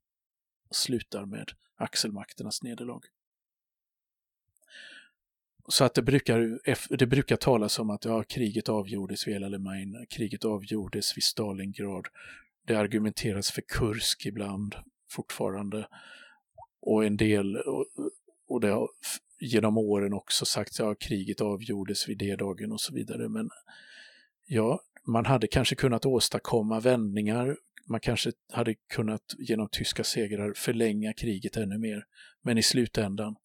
slutar 0.71 1.25
med 1.25 1.53
axelmakternas 1.77 2.63
nederlag. 2.63 3.01
Så 5.69 5.85
att 5.85 5.95
det 5.95 6.03
brukar, 6.03 6.61
det 6.97 7.07
brukar 7.07 7.37
talas 7.37 7.79
om 7.79 7.91
att 7.91 8.05
ja, 8.05 8.23
kriget 8.23 8.69
avgjordes 8.69 9.29
vid 9.29 9.37
El 9.37 9.45
Alamein, 9.45 10.07
kriget 10.11 10.45
avgjordes 10.45 11.17
vid 11.17 11.25
Stalingrad. 11.25 12.07
Det 12.69 12.79
argumenteras 12.79 13.51
för 13.51 13.63
Kursk 13.63 14.27
ibland 14.27 14.75
fortfarande. 15.11 15.89
Och 16.81 17.05
en 17.05 17.17
del, 17.17 17.57
och 18.49 18.61
det 18.61 18.69
har 18.69 18.89
genom 19.41 19.79
åren 19.79 20.13
också 20.13 20.45
sagt 20.45 20.71
att 20.71 20.79
ja, 20.79 20.95
kriget 20.95 21.41
avgjordes 21.41 22.09
vid 22.09 22.19
det 22.19 22.37
dagen 22.37 22.73
och 22.73 22.81
så 22.81 22.95
vidare. 22.95 23.29
Men 23.29 23.51
ja, 24.47 24.81
man 25.07 25.27
hade 25.27 25.47
kanske 25.47 25.75
kunnat 25.75 26.07
åstadkomma 26.07 26.81
vändningar. 26.81 27.57
Man 27.87 28.01
kanske 28.01 28.33
hade 28.53 28.75
kunnat 28.75 29.23
genom 29.39 29.69
tyska 29.69 30.05
segrar 30.05 30.53
förlänga 30.57 31.13
kriget 31.13 31.57
ännu 31.57 31.79
mer. 31.79 32.05
Men 32.43 32.59
i 32.59 32.63
slutändan 32.63 33.37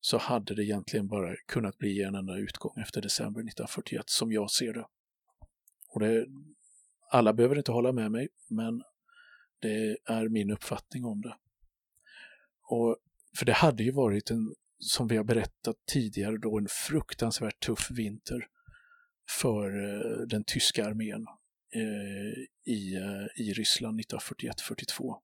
så 0.00 0.18
hade 0.18 0.54
det 0.54 0.64
egentligen 0.64 1.06
bara 1.06 1.36
kunnat 1.46 1.78
bli 1.78 2.02
en 2.02 2.14
enda 2.14 2.36
utgång 2.36 2.74
efter 2.82 3.02
december 3.02 3.40
1941 3.40 4.02
som 4.06 4.32
jag 4.32 4.50
ser 4.50 4.72
det. 4.72 4.86
Och 5.88 6.00
det, 6.00 6.26
alla 7.08 7.32
behöver 7.32 7.58
inte 7.58 7.72
hålla 7.72 7.92
med 7.92 8.10
mig, 8.10 8.28
men 8.48 8.82
det 9.60 9.96
är 10.04 10.28
min 10.28 10.50
uppfattning 10.50 11.04
om 11.04 11.22
det. 11.22 11.36
Och, 12.62 12.96
för 13.38 13.46
det 13.46 13.52
hade 13.52 13.82
ju 13.82 13.90
varit 13.90 14.30
en 14.30 14.54
som 14.78 15.08
vi 15.08 15.16
har 15.16 15.24
berättat 15.24 15.76
tidigare, 15.86 16.38
då 16.38 16.58
en 16.58 16.68
fruktansvärt 16.68 17.64
tuff 17.64 17.90
vinter 17.90 18.46
för 19.40 19.84
eh, 19.84 20.26
den 20.26 20.44
tyska 20.44 20.86
armén 20.86 21.26
eh, 21.74 22.72
i, 22.74 22.94
eh, 22.94 23.42
i 23.42 23.52
Ryssland 23.52 24.00
1941-42. 24.00 25.16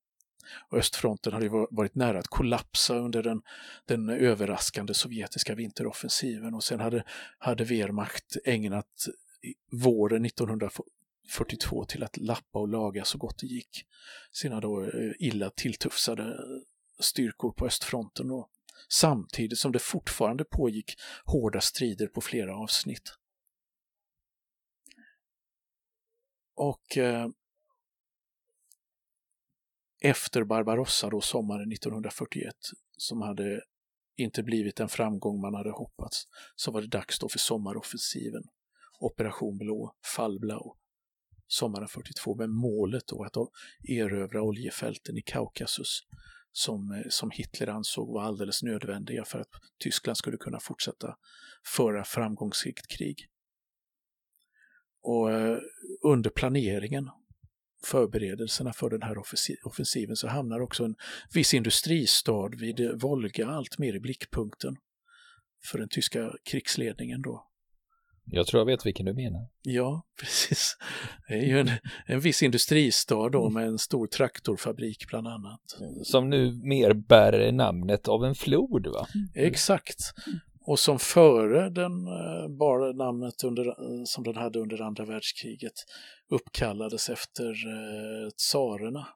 Och 0.68 0.78
östfronten 0.78 1.32
hade 1.32 1.48
varit 1.70 1.94
nära 1.94 2.18
att 2.18 2.28
kollapsa 2.28 2.98
under 2.98 3.22
den, 3.22 3.42
den 3.86 4.08
överraskande 4.08 4.94
sovjetiska 4.94 5.54
vinteroffensiven 5.54 6.54
och 6.54 6.64
sen 6.64 6.80
hade, 6.80 7.04
hade 7.38 7.64
Wehrmacht 7.64 8.36
ägnat 8.44 9.06
våren 9.70 10.26
42 11.29 11.85
till 11.85 12.02
att 12.02 12.17
lappa 12.17 12.59
och 12.59 12.69
laga 12.69 13.05
så 13.05 13.19
gott 13.19 13.38
det 13.38 13.47
gick 13.47 13.87
sina 14.33 14.61
då 14.61 14.83
eh, 14.83 15.12
illa 15.19 15.50
tilltufsade 15.50 16.23
eh, 16.23 16.62
styrkor 17.00 17.52
på 17.52 17.67
östfronten. 17.67 18.29
då. 18.29 18.49
samtidigt 18.88 19.59
som 19.59 19.73
det 19.73 19.79
fortfarande 19.79 20.45
pågick 20.45 20.95
hårda 21.25 21.61
strider 21.61 22.07
på 22.07 22.21
flera 22.21 22.57
avsnitt. 22.57 23.14
Och 26.55 26.99
eh, 26.99 27.29
efter 30.02 30.45
Barbarossa 30.45 31.11
då 31.11 31.21
sommaren 31.21 31.73
1941 31.73 32.55
som 32.97 33.23
hade 33.23 33.62
inte 34.17 34.43
blivit 34.43 34.76
den 34.76 34.88
framgång 34.88 35.41
man 35.41 35.55
hade 35.55 35.71
hoppats 35.71 36.29
så 36.57 36.71
var 36.71 36.81
det 36.81 36.87
dags 36.87 37.19
då 37.19 37.29
för 37.29 37.38
sommaroffensiven. 37.38 38.43
Operation 39.00 39.59
Blå, 39.59 39.95
Fallblau, 40.17 40.76
sommaren 41.52 41.88
42 41.88 42.35
med 42.35 42.50
målet 42.50 43.06
då 43.06 43.25
att 43.25 43.37
erövra 43.88 44.42
oljefälten 44.42 45.16
i 45.16 45.23
Kaukasus 45.23 46.02
som, 46.52 46.92
eh, 46.92 47.09
som 47.09 47.30
Hitler 47.30 47.66
ansåg 47.66 48.14
var 48.14 48.23
alldeles 48.23 48.62
nödvändiga 48.62 49.25
för 49.25 49.40
att 49.40 49.49
Tyskland 49.78 50.16
skulle 50.16 50.37
kunna 50.37 50.61
fortsätta 50.61 51.16
föra 51.76 52.04
framgångsrikt 52.04 52.87
krig. 52.88 53.26
Och 55.02 55.32
eh, 55.32 55.59
under 56.02 56.30
planeringen, 56.30 57.11
förberedelserna 57.85 58.73
för 58.73 58.90
den 58.90 59.02
här 59.02 59.16
offensiven 59.64 60.16
så 60.16 60.28
hamnar 60.28 60.61
också 60.61 60.85
en 60.85 60.94
viss 61.35 61.54
industristad 61.54 62.49
vid 62.49 63.00
Volga 63.00 63.47
allt 63.47 63.78
mer 63.78 63.94
i 63.94 64.00
blickpunkten 64.00 64.76
för 65.64 65.78
den 65.78 65.88
tyska 65.88 66.32
krigsledningen 66.44 67.23
då. 67.23 67.51
Jag 68.25 68.47
tror 68.47 68.61
jag 68.61 68.67
vet 68.67 68.87
vilken 68.87 69.07
du 69.07 69.14
menar. 69.14 69.49
Ja, 69.62 70.02
precis. 70.21 70.76
Det 71.29 71.35
är 71.35 71.47
ju 71.47 71.61
en, 71.61 71.71
en 72.07 72.21
viss 72.21 72.43
industristad 72.43 73.29
då 73.29 73.50
med 73.50 73.67
en 73.67 73.79
stor 73.79 74.07
traktorfabrik 74.07 75.09
bland 75.09 75.29
annat. 75.29 75.61
Som 76.05 76.31
nu 76.31 76.52
mer 76.52 76.93
bär 76.93 77.52
namnet 77.52 78.09
av 78.09 78.25
en 78.25 78.35
flod 78.35 78.87
va? 78.87 79.07
Exakt. 79.35 79.99
Och 80.64 80.79
som 80.79 80.99
före 80.99 81.71
den 81.71 82.07
eh, 82.07 82.49
bar 82.59 82.95
namnet 82.95 83.45
under, 83.45 83.67
eh, 83.67 84.05
som 84.05 84.25
den 84.25 84.37
hade 84.37 84.59
under 84.59 84.83
andra 84.83 85.05
världskriget 85.05 85.73
uppkallades 86.29 87.09
efter 87.09 87.50
eh, 87.50 88.31
tsarerna. 88.31 89.09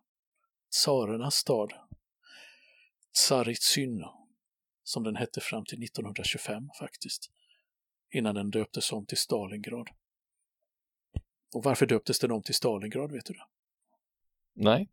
Tsarernas 0.70 1.34
stad. 1.34 1.72
Tsaritsyn, 3.14 4.04
som 4.84 5.02
den 5.02 5.16
hette 5.16 5.40
fram 5.40 5.64
till 5.64 5.82
1925 5.82 6.68
faktiskt 6.78 7.30
innan 8.16 8.34
den 8.34 8.50
döptes 8.50 8.92
om 8.92 9.06
till 9.06 9.18
Stalingrad. 9.18 9.88
Och 11.54 11.64
varför 11.64 11.86
döptes 11.86 12.18
den 12.18 12.30
om 12.30 12.42
till 12.42 12.54
Stalingrad, 12.54 13.12
vet 13.12 13.24
du 13.24 13.32
det? 13.32 13.46
Nej. 14.54 14.88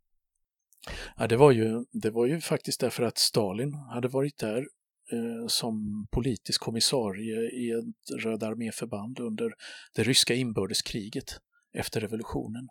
Ja, 1.17 1.27
det, 1.27 1.37
var 1.37 1.51
ju, 1.51 1.85
det 1.91 2.09
var 2.09 2.25
ju 2.25 2.41
faktiskt 2.41 2.79
därför 2.79 3.03
att 3.03 3.17
Stalin 3.17 3.73
hade 3.73 4.07
varit 4.07 4.37
där 4.37 4.67
eh, 5.11 5.47
som 5.47 6.07
politisk 6.11 6.61
kommissarie 6.61 7.49
i 7.51 7.71
ett 7.71 8.23
Röda 8.23 8.47
arméförband 8.47 9.19
under 9.19 9.53
det 9.95 10.03
ryska 10.03 10.33
inbördeskriget 10.33 11.39
efter 11.73 12.01
revolutionen 12.01 12.67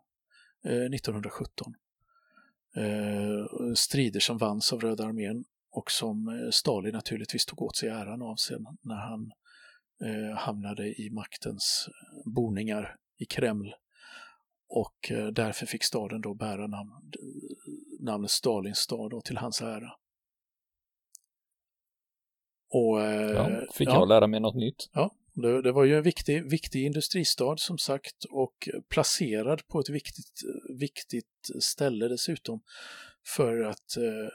eh, 0.64 0.94
1917. 0.94 1.74
Eh, 2.76 3.74
strider 3.74 4.20
som 4.20 4.38
vanns 4.38 4.72
av 4.72 4.80
Röda 4.80 5.04
armén 5.04 5.44
och 5.70 5.90
som 5.90 6.28
eh, 6.28 6.50
Stalin 6.50 6.92
naturligtvis 6.92 7.46
tog 7.46 7.62
åt 7.62 7.76
sig 7.76 7.88
äran 7.88 8.22
av 8.22 8.36
sen 8.36 8.66
när 8.82 8.96
han 8.96 9.32
eh, 10.02 10.36
hamnade 10.36 11.00
i 11.00 11.10
maktens 11.10 11.88
boningar 12.24 12.96
i 13.18 13.24
Kreml 13.24 13.74
och 14.68 15.10
eh, 15.10 15.26
därför 15.26 15.66
fick 15.66 15.84
staden 15.84 16.20
då 16.20 16.34
bära 16.34 16.66
namn, 16.66 16.90
namnet 18.00 18.30
Stalins 18.30 18.78
stad 18.78 19.10
då, 19.10 19.20
till 19.20 19.36
hans 19.36 19.62
ära. 19.62 19.92
Och, 22.74 23.00
ja, 23.00 23.60
fick 23.74 23.88
ja, 23.88 23.94
jag 23.94 24.08
lära 24.08 24.26
mig 24.26 24.40
något 24.40 24.54
nytt. 24.54 24.90
Ja, 24.92 25.10
det, 25.34 25.62
det, 25.62 25.72
var 25.72 25.84
ju 25.84 25.96
en 25.96 26.02
viktig, 26.02 26.50
viktig 26.50 26.84
industristad 26.84 27.56
som 27.56 27.78
sagt 27.78 28.24
och 28.24 28.68
placerad 28.88 29.68
på 29.68 29.80
ett 29.80 29.88
viktigt, 29.88 30.40
viktigt 30.78 31.50
ställe 31.60 32.08
dessutom 32.08 32.60
för 33.36 33.60
att 33.60 33.96
eh, 33.96 34.28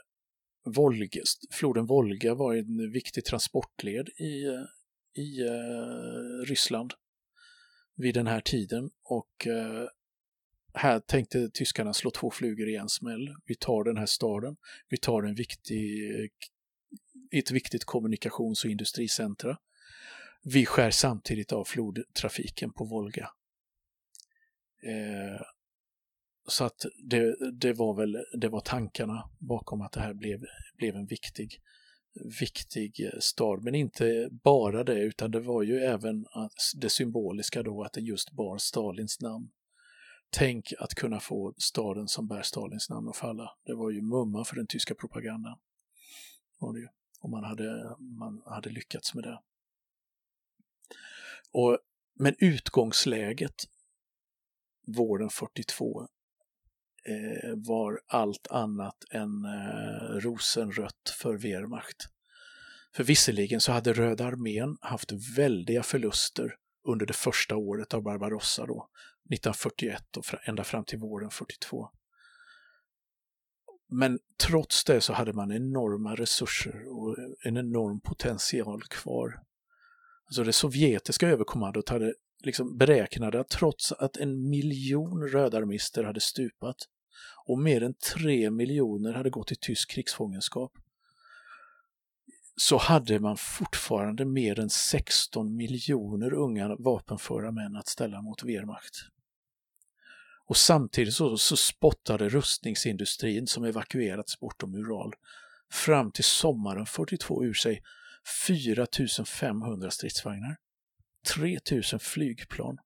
Volga, 0.64 1.22
floden 1.50 1.86
Volga 1.86 2.34
var 2.34 2.54
en 2.54 2.92
viktig 2.92 3.24
transportled 3.24 4.08
i, 4.08 4.44
i 5.18 5.40
eh, 5.40 6.46
Ryssland 6.46 6.94
vid 7.96 8.14
den 8.14 8.26
här 8.26 8.40
tiden 8.40 8.90
och 9.04 9.46
eh, 9.46 9.88
här 10.74 11.00
tänkte 11.00 11.50
tyskarna 11.50 11.94
slå 11.94 12.10
två 12.10 12.30
flugor 12.30 12.68
i 12.68 12.76
en 12.76 12.88
smäll. 12.88 13.34
Vi 13.46 13.54
tar 13.54 13.84
den 13.84 13.96
här 13.96 14.06
staden, 14.06 14.56
vi 14.88 14.96
tar 14.96 15.22
en 15.22 15.34
viktig, 15.34 16.10
eh, 16.10 16.28
ett 17.30 17.50
viktigt 17.50 17.84
kommunikations 17.84 18.64
och 18.64 18.70
industricentra. 18.70 19.58
Vi 20.44 20.66
skär 20.66 20.90
samtidigt 20.90 21.52
av 21.52 21.64
flodtrafiken 21.64 22.72
på 22.72 22.84
Volga. 22.84 23.30
Eh, 24.82 25.42
så 26.48 26.64
att 26.64 26.84
det, 27.04 27.52
det, 27.52 27.72
var 27.72 27.94
väl 27.94 28.24
det 28.32 28.48
var 28.48 28.60
tankarna 28.60 29.30
bakom 29.38 29.80
att 29.80 29.92
det 29.92 30.00
här 30.00 30.14
blev, 30.14 30.44
blev 30.76 30.96
en 30.96 31.06
viktig, 31.06 31.60
viktig 32.40 33.00
eh, 33.00 33.18
stad. 33.20 33.62
Men 33.62 33.74
inte 33.74 34.28
bara 34.30 34.84
det, 34.84 35.00
utan 35.00 35.30
det 35.30 35.40
var 35.40 35.62
ju 35.62 35.78
även 35.78 36.26
det 36.74 36.90
symboliska 36.90 37.62
då 37.62 37.82
att 37.82 37.92
det 37.92 38.00
just 38.00 38.32
bar 38.32 38.58
Stalins 38.58 39.20
namn. 39.20 39.50
Tänk 40.30 40.72
att 40.78 40.94
kunna 40.94 41.20
få 41.20 41.54
staden 41.58 42.08
som 42.08 42.28
bär 42.28 42.42
Stalins 42.42 42.90
namn 42.90 43.08
att 43.08 43.16
falla. 43.16 43.50
Det 43.64 43.74
var 43.74 43.90
ju 43.90 44.02
mumma 44.02 44.44
för 44.44 44.56
den 44.56 44.66
tyska 44.66 44.94
propagandan. 44.94 45.58
Var 46.58 46.72
det 46.72 46.80
ju. 46.80 46.88
Om 47.20 47.30
man 47.30 47.44
hade, 47.44 47.96
man 47.98 48.42
hade 48.46 48.70
lyckats 48.70 49.14
med 49.14 49.24
det. 49.24 49.40
Och, 51.52 51.78
men 52.14 52.34
utgångsläget 52.38 53.54
våren 54.86 55.30
42 55.30 56.08
Eh, 57.08 57.54
var 57.56 58.00
allt 58.06 58.46
annat 58.50 59.04
än 59.10 59.44
eh, 59.44 60.16
rosenrött 60.20 61.14
för 61.20 61.36
Wehrmacht. 61.36 61.96
För 62.94 63.04
visserligen 63.04 63.60
så 63.60 63.72
hade 63.72 63.92
Röda 63.92 64.24
armén 64.24 64.78
haft 64.80 65.12
väldiga 65.36 65.82
förluster 65.82 66.56
under 66.88 67.06
det 67.06 67.12
första 67.12 67.56
året 67.56 67.94
av 67.94 68.02
Barbarossa 68.02 68.66
då, 68.66 68.88
1941 69.34 70.16
och 70.16 70.24
ända 70.44 70.64
fram 70.64 70.84
till 70.84 70.98
våren 70.98 71.30
42. 71.30 71.88
Men 73.90 74.18
trots 74.46 74.84
det 74.84 75.00
så 75.00 75.12
hade 75.12 75.32
man 75.32 75.52
enorma 75.52 76.14
resurser 76.14 76.88
och 76.88 77.16
en 77.44 77.56
enorm 77.56 78.00
potential 78.00 78.82
kvar. 78.82 79.42
Alltså 80.26 80.44
det 80.44 80.52
sovjetiska 80.52 81.28
överkommandot 81.28 81.88
hade 81.88 82.14
liksom 82.44 82.76
beräknade 82.76 83.40
att 83.40 83.48
trots 83.48 83.92
att 83.92 84.16
en 84.16 84.48
miljon 84.48 85.28
rödarmister 85.28 86.04
hade 86.04 86.20
stupat 86.20 86.76
och 87.46 87.58
mer 87.58 87.82
än 87.82 87.94
tre 87.94 88.50
miljoner 88.50 89.12
hade 89.12 89.30
gått 89.30 89.52
i 89.52 89.56
tysk 89.56 89.90
krigsfångenskap 89.90 90.72
så 92.56 92.76
hade 92.76 93.20
man 93.20 93.36
fortfarande 93.36 94.24
mer 94.24 94.60
än 94.60 94.70
16 94.70 95.56
miljoner 95.56 96.32
unga 96.32 96.76
vapenföra 96.78 97.52
män 97.52 97.76
att 97.76 97.88
ställa 97.88 98.22
mot 98.22 98.42
Wehrmacht. 98.42 98.94
Och 100.46 100.56
samtidigt 100.56 101.14
så, 101.14 101.38
så 101.38 101.56
spottade 101.56 102.28
rustningsindustrin 102.28 103.46
som 103.46 103.64
evakuerats 103.64 104.40
bortom 104.40 104.74
Ural 104.74 105.12
fram 105.72 106.12
till 106.12 106.24
sommaren 106.24 106.86
42 106.86 107.44
ur 107.44 107.54
sig 107.54 107.82
4500 108.46 109.90
stridsvagnar, 109.90 110.56
3000 111.34 112.00
flygplan, 112.00 112.78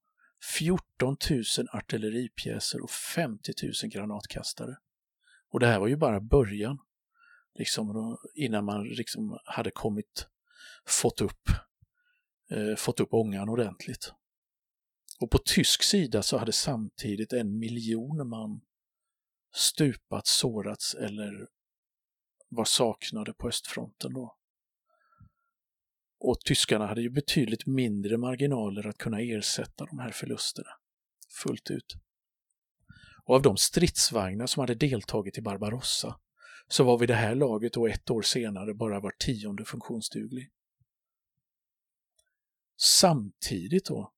14 0.42 1.16
000 1.30 1.42
artilleripjäser 1.72 2.82
och 2.82 2.90
50 2.90 3.52
000 3.62 3.72
granatkastare. 3.90 4.76
Och 5.50 5.60
det 5.60 5.66
här 5.66 5.80
var 5.80 5.86
ju 5.86 5.96
bara 5.96 6.20
början, 6.20 6.78
liksom, 7.54 8.16
innan 8.34 8.64
man 8.64 8.84
liksom 8.84 9.38
hade 9.44 9.70
kommit, 9.70 10.26
fått 10.86 11.20
upp, 11.20 11.48
eh, 12.50 12.76
fått 12.76 13.00
upp 13.00 13.14
ångan 13.14 13.48
ordentligt. 13.48 14.12
Och 15.20 15.30
på 15.30 15.38
tysk 15.38 15.82
sida 15.82 16.22
så 16.22 16.38
hade 16.38 16.52
samtidigt 16.52 17.32
en 17.32 17.58
miljon 17.58 18.28
man 18.28 18.60
stupat, 19.54 20.26
sårats 20.26 20.94
eller 20.94 21.48
var 22.48 22.64
saknade 22.64 23.34
på 23.34 23.48
östfronten 23.48 24.12
då. 24.12 24.36
Och 26.24 26.40
tyskarna 26.40 26.86
hade 26.86 27.02
ju 27.02 27.10
betydligt 27.10 27.66
mindre 27.66 28.18
marginaler 28.18 28.86
att 28.86 28.98
kunna 28.98 29.20
ersätta 29.20 29.86
de 29.86 29.98
här 29.98 30.10
förlusterna 30.10 30.70
fullt 31.42 31.70
ut. 31.70 31.94
Och 33.24 33.34
av 33.34 33.42
de 33.42 33.56
stridsvagnar 33.56 34.46
som 34.46 34.60
hade 34.60 34.74
deltagit 34.74 35.38
i 35.38 35.42
Barbarossa 35.42 36.20
så 36.68 36.84
var 36.84 36.98
vid 36.98 37.08
det 37.08 37.14
här 37.14 37.34
laget 37.34 37.76
och 37.76 37.88
ett 37.88 38.10
år 38.10 38.22
senare 38.22 38.74
bara 38.74 39.00
var 39.00 39.12
tionde 39.18 39.64
funktionsduglig. 39.64 40.50
Samtidigt 42.76 43.86
då 43.86 44.12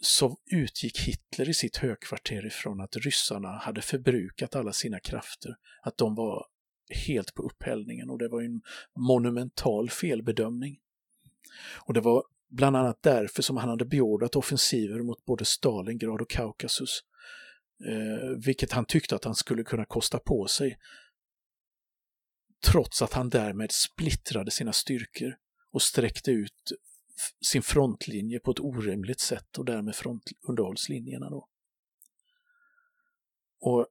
så 0.00 0.38
utgick 0.50 0.98
Hitler 0.98 1.48
i 1.48 1.54
sitt 1.54 1.76
högkvarter 1.76 2.46
ifrån 2.46 2.80
att 2.80 2.96
ryssarna 2.96 3.48
hade 3.48 3.82
förbrukat 3.82 4.56
alla 4.56 4.72
sina 4.72 5.00
krafter, 5.00 5.56
att 5.82 5.98
de 5.98 6.14
var 6.14 6.46
helt 7.06 7.34
på 7.34 7.42
upphällningen 7.42 8.10
och 8.10 8.18
det 8.18 8.28
var 8.28 8.42
en 8.42 8.62
monumental 8.98 9.90
felbedömning. 9.90 10.78
Och 11.76 11.94
det 11.94 12.00
var 12.00 12.24
bland 12.48 12.76
annat 12.76 13.02
därför 13.02 13.42
som 13.42 13.56
han 13.56 13.68
hade 13.68 13.84
beordrat 13.84 14.36
offensiver 14.36 15.02
mot 15.02 15.24
både 15.24 15.44
Stalingrad 15.44 16.20
och 16.20 16.30
Kaukasus, 16.30 17.00
eh, 17.86 18.28
vilket 18.44 18.72
han 18.72 18.84
tyckte 18.84 19.14
att 19.16 19.24
han 19.24 19.34
skulle 19.34 19.64
kunna 19.64 19.84
kosta 19.84 20.18
på 20.18 20.46
sig, 20.46 20.78
trots 22.66 23.02
att 23.02 23.12
han 23.12 23.28
därmed 23.28 23.72
splittrade 23.72 24.50
sina 24.50 24.72
styrkor 24.72 25.36
och 25.72 25.82
sträckte 25.82 26.30
ut 26.30 26.72
sin 27.44 27.62
frontlinje 27.62 28.40
på 28.40 28.50
ett 28.50 28.60
orimligt 28.60 29.20
sätt 29.20 29.58
och 29.58 29.64
därmed 29.64 29.94
frontunderhållslinjerna. 29.94 31.30
Då. 31.30 31.48
Och 33.60 33.86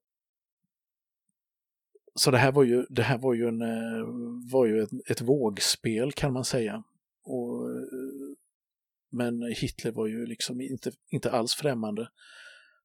så 2.16 2.32
det 2.32 2.38
här 2.38 2.52
var 2.52 2.64
ju, 2.64 2.86
det 2.90 3.04
här 3.04 3.18
var 3.18 3.34
ju, 3.34 3.48
en, 3.48 3.62
eh, 3.62 4.06
var 4.52 4.66
ju 4.66 4.84
ett, 4.84 4.90
ett 5.10 5.22
vågspel 5.22 6.12
kan 6.12 6.34
man 6.34 6.46
säga. 6.46 6.84
Och, 7.26 7.70
eh, 7.72 8.38
men 9.12 9.42
Hitler 9.42 9.92
var 9.92 10.08
ju 10.08 10.26
liksom 10.26 10.62
inte, 10.62 10.92
inte 11.12 11.32
alls 11.32 11.56
främmande. 11.56 12.10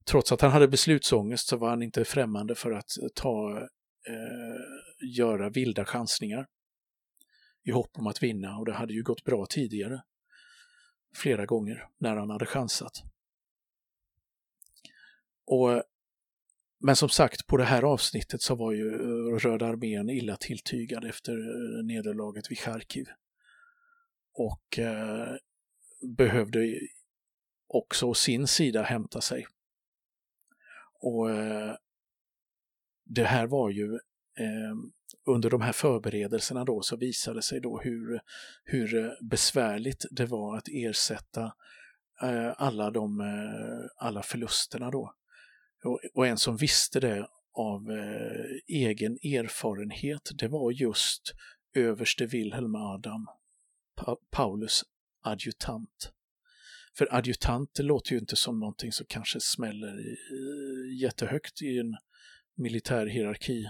Trots 0.04 0.32
att 0.32 0.40
han 0.40 0.50
hade 0.50 0.68
beslutsångest 0.68 1.48
så 1.48 1.56
var 1.56 1.70
han 1.70 1.82
inte 1.82 2.04
främmande 2.04 2.54
för 2.54 2.72
att 2.72 2.98
eh, 3.02 3.08
ta, 3.14 3.68
eh, 4.08 5.16
göra 5.16 5.50
vilda 5.50 5.84
chansningar 5.84 6.46
i 7.62 7.70
hopp 7.70 7.90
om 7.98 8.06
att 8.06 8.22
vinna 8.22 8.58
och 8.58 8.66
det 8.66 8.72
hade 8.72 8.92
ju 8.92 9.02
gått 9.02 9.24
bra 9.24 9.46
tidigare 9.46 10.02
flera 11.14 11.46
gånger 11.46 11.88
när 11.98 12.16
han 12.16 12.30
hade 12.30 12.46
chansat. 12.46 12.92
Och, 15.46 15.82
men 16.78 16.96
som 16.96 17.08
sagt, 17.08 17.46
på 17.46 17.56
det 17.56 17.64
här 17.64 17.82
avsnittet 17.82 18.42
så 18.42 18.54
var 18.54 18.72
ju 18.72 18.94
eh, 18.94 19.36
Röda 19.38 19.66
armén 19.66 20.10
illa 20.10 20.36
tilltygad 20.36 21.04
efter 21.04 21.32
nederlaget 21.82 22.50
vid 22.50 22.58
Charkiv. 22.58 23.06
Och 24.40 24.78
eh, 24.78 25.36
behövde 26.16 26.80
också 27.66 28.06
å 28.06 28.14
sin 28.14 28.46
sida 28.46 28.82
hämta 28.82 29.20
sig. 29.20 29.46
Och 31.00 31.30
eh, 31.30 31.74
det 33.04 33.24
här 33.24 33.46
var 33.46 33.70
ju 33.70 33.94
eh, 34.38 34.74
under 35.26 35.50
de 35.50 35.60
här 35.60 35.72
förberedelserna 35.72 36.64
då 36.64 36.82
så 36.82 36.96
visade 36.96 37.38
det 37.38 37.42
sig 37.42 37.60
då 37.60 37.80
hur, 37.80 38.20
hur 38.64 39.16
besvärligt 39.30 40.06
det 40.10 40.26
var 40.26 40.56
att 40.56 40.68
ersätta 40.68 41.44
eh, 42.22 42.52
alla, 42.56 42.90
de, 42.90 43.20
eh, 43.20 44.06
alla 44.06 44.22
förlusterna 44.22 44.90
då. 44.90 45.14
Och, 45.84 46.00
och, 46.14 46.26
en 46.26 46.38
som 46.38 46.56
visste 46.56 47.00
det 47.00 47.28
av 47.52 47.90
eh, 47.90 48.56
egen 48.66 49.12
erfarenhet, 49.12 50.30
det 50.34 50.48
var 50.48 50.70
just 50.70 51.22
överste 51.74 52.26
Wilhelm 52.26 52.74
Adam, 52.74 53.26
pa 54.00 54.16
Paulus 54.30 54.84
adjutant. 55.22 56.12
För 56.96 57.14
adjutant 57.14 57.74
det 57.74 57.82
låter 57.82 58.12
ju 58.12 58.18
inte 58.18 58.36
som 58.36 58.60
någonting 58.60 58.92
som 58.92 59.06
kanske 59.08 59.40
smäller 59.40 59.96
jättehögt 61.02 61.62
i 61.62 61.78
en 61.78 61.96
militär 62.56 63.06
hierarki. 63.06 63.64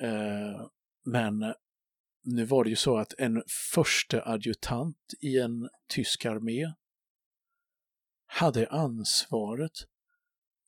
Eh, 0.00 0.66
men 1.04 1.54
nu 2.24 2.44
var 2.44 2.64
det 2.64 2.70
ju 2.70 2.76
så 2.76 2.98
att 2.98 3.14
en 3.18 3.42
första 3.74 4.28
adjutant 4.28 4.96
i 5.20 5.38
en 5.38 5.68
tysk 5.88 6.24
armé 6.24 6.72
hade 8.26 8.68
ansvaret 8.68 9.72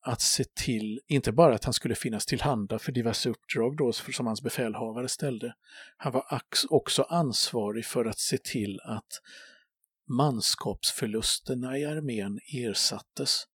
att 0.02 0.20
se 0.20 0.44
till, 0.44 1.00
inte 1.06 1.32
bara 1.32 1.54
att 1.54 1.64
han 1.64 1.74
skulle 1.74 1.94
finnas 1.94 2.26
tillhanda 2.26 2.78
för 2.78 2.92
diverse 2.92 3.30
uppdrag 3.30 3.76
då 3.76 3.92
som 3.92 4.26
hans 4.26 4.42
befälhavare 4.42 5.08
ställde, 5.08 5.54
han 5.96 6.12
var 6.12 6.40
också 6.70 7.02
ansvarig 7.02 7.86
för 7.86 8.04
att 8.04 8.18
se 8.18 8.38
till 8.38 8.80
att 8.84 9.20
manskapsförlusterna 10.08 11.78
i 11.78 11.84
armén 11.84 12.40
ersattes. 12.52 13.46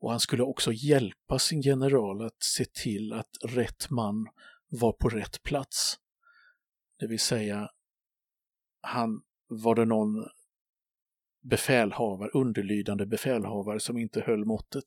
Och 0.00 0.10
han 0.10 0.20
skulle 0.20 0.42
också 0.42 0.72
hjälpa 0.72 1.38
sin 1.38 1.60
general 1.60 2.22
att 2.22 2.42
se 2.42 2.64
till 2.64 3.12
att 3.12 3.30
rätt 3.42 3.90
man 3.90 4.28
var 4.68 4.92
på 4.92 5.08
rätt 5.08 5.42
plats. 5.42 5.98
Det 6.98 7.06
vill 7.06 7.20
säga, 7.20 7.70
han 8.80 9.22
var 9.48 9.74
det 9.74 9.84
någon 9.84 10.26
befälhavare, 11.42 12.30
underlydande 12.34 13.06
befälhavare 13.06 13.80
som 13.80 13.98
inte 13.98 14.20
höll 14.20 14.44
måttet, 14.44 14.84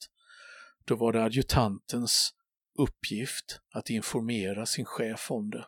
då 0.85 0.95
var 0.95 1.13
det 1.13 1.23
adjutantens 1.23 2.33
uppgift 2.77 3.61
att 3.73 3.89
informera 3.89 4.65
sin 4.65 4.85
chef 4.85 5.31
om 5.31 5.49
det 5.49 5.65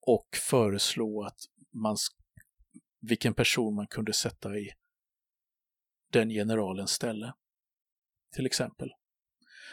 och 0.00 0.28
föreslå 0.50 1.24
att 1.24 1.38
man, 1.70 1.96
vilken 3.00 3.34
person 3.34 3.74
man 3.74 3.86
kunde 3.86 4.12
sätta 4.12 4.56
i 4.58 4.72
den 6.12 6.28
generalens 6.28 6.90
ställe. 6.90 7.34
Till 8.34 8.46
exempel. 8.46 8.90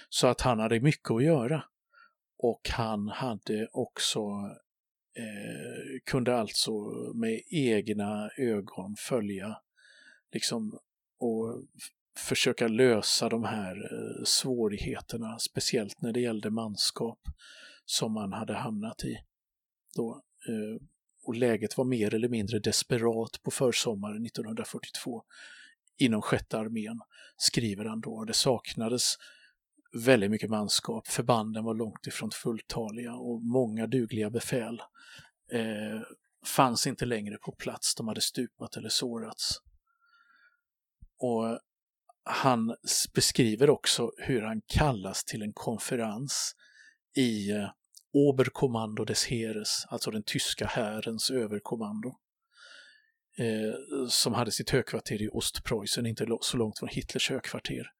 Så 0.10 0.28
att 0.28 0.42
han 0.42 0.60
hade 0.60 0.80
mycket 0.80 1.12
att 1.12 1.24
göra. 1.24 1.64
Och 2.38 2.70
han 2.70 3.08
hade 3.08 3.68
också 3.72 4.20
eh, 5.18 6.00
kunde 6.06 6.38
alltså 6.38 6.72
med 7.14 7.42
egna 7.48 8.30
ögon 8.38 8.96
följa 8.98 9.62
liksom, 10.32 10.80
och 11.20 11.64
försöka 12.20 12.68
lösa 12.68 13.30
de 13.30 13.44
här 13.44 13.76
eh, 13.76 14.24
svårigheterna, 14.24 15.40
speciellt 15.40 16.02
när 16.02 16.14
det 16.14 16.20
gällde 16.20 16.50
manskap 16.50 17.20
som 17.86 18.14
man 18.14 18.34
hade 18.34 18.54
hamnat 18.54 19.04
i. 19.04 19.18
Då, 19.96 20.22
eh, 20.48 20.82
och 21.24 21.36
läget 21.36 21.78
var 21.78 21.86
mer 21.86 22.14
eller 22.14 22.30
mindre 22.30 22.60
desperat 22.60 23.44
på 23.44 23.52
försommaren 23.52 24.26
1942 24.26 25.24
inom 25.98 26.22
sjätte 26.22 26.58
armén, 26.58 27.02
skriver 27.38 27.86
han 27.86 28.02
då. 28.02 28.26
Det 28.26 28.34
saknades 28.34 29.16
väldigt 30.04 30.32
mycket 30.32 30.50
manskap, 30.50 31.08
förbanden 31.08 31.64
var 31.64 31.74
långt 31.74 32.08
ifrån 32.08 32.32
fulltaliga 32.32 33.14
och 33.14 33.42
många 33.42 33.88
dugliga 33.88 34.30
befäl 34.30 34.82
eh, 35.52 36.02
fanns 36.46 36.88
inte 36.88 37.06
längre 37.06 37.38
på 37.38 37.52
plats, 37.52 37.96
de 37.96 38.08
hade 38.08 38.22
stupat 38.22 38.78
eller 38.78 38.90
sårats. 38.90 39.62
Och 41.18 41.60
han 42.26 42.76
beskriver 43.14 43.70
också 43.70 44.12
hur 44.18 44.42
han 44.42 44.62
kallas 44.62 45.24
till 45.24 45.42
en 45.42 45.54
konferens 45.54 46.56
i 47.16 47.52
eh, 47.52 47.70
Oberkommando 48.14 49.06
des 49.06 49.26
Heeres, 49.26 49.86
alltså 49.90 50.12
den 50.12 50.24
tyska 50.24 50.66
härens 50.66 51.32
överkommando, 51.32 52.16
eh, 53.38 54.08
som 54.10 54.34
hade 54.34 54.52
sitt 54.52 54.70
högkvarter 54.70 55.22
i 55.22 55.30
Ostpreussen, 55.30 56.06
inte 56.06 56.28
så 56.42 56.58
långt 56.58 56.80
från 56.80 56.90
Hitlers 56.90 57.30
högkvarter, 57.30 57.92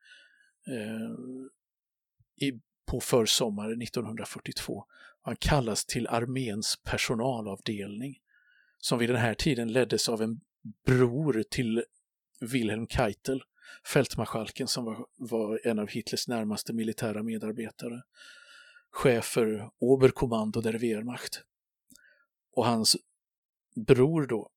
eh, 0.68 1.12
i, 2.48 2.60
på 2.86 3.00
försommaren 3.00 3.82
1942. 3.82 4.86
Han 5.22 5.36
kallas 5.36 5.86
till 5.86 6.08
arméns 6.08 6.80
personalavdelning, 6.84 8.16
som 8.78 9.00
vid 9.00 9.10
den 9.10 9.18
här 9.18 9.34
tiden 9.34 9.72
leddes 9.72 10.10
av 10.10 10.22
en 10.22 10.42
bror 10.86 11.44
till 11.50 11.84
Wilhelm 12.42 12.88
Keitel, 12.88 13.44
fältmarskalken 13.84 14.68
som 14.68 14.86
var, 14.86 15.06
var 15.18 15.60
en 15.64 15.80
av 15.80 15.88
Hitlers 15.88 16.28
närmaste 16.28 16.74
militära 16.74 17.24
medarbetare, 17.24 18.02
chef 18.90 19.26
för 19.26 19.70
Oberkommando 19.80 20.62
der 20.62 20.74
Wehrmacht. 20.74 21.44
Och 22.52 22.66
hans 22.66 22.98
bror 23.76 24.28
då, 24.28 24.50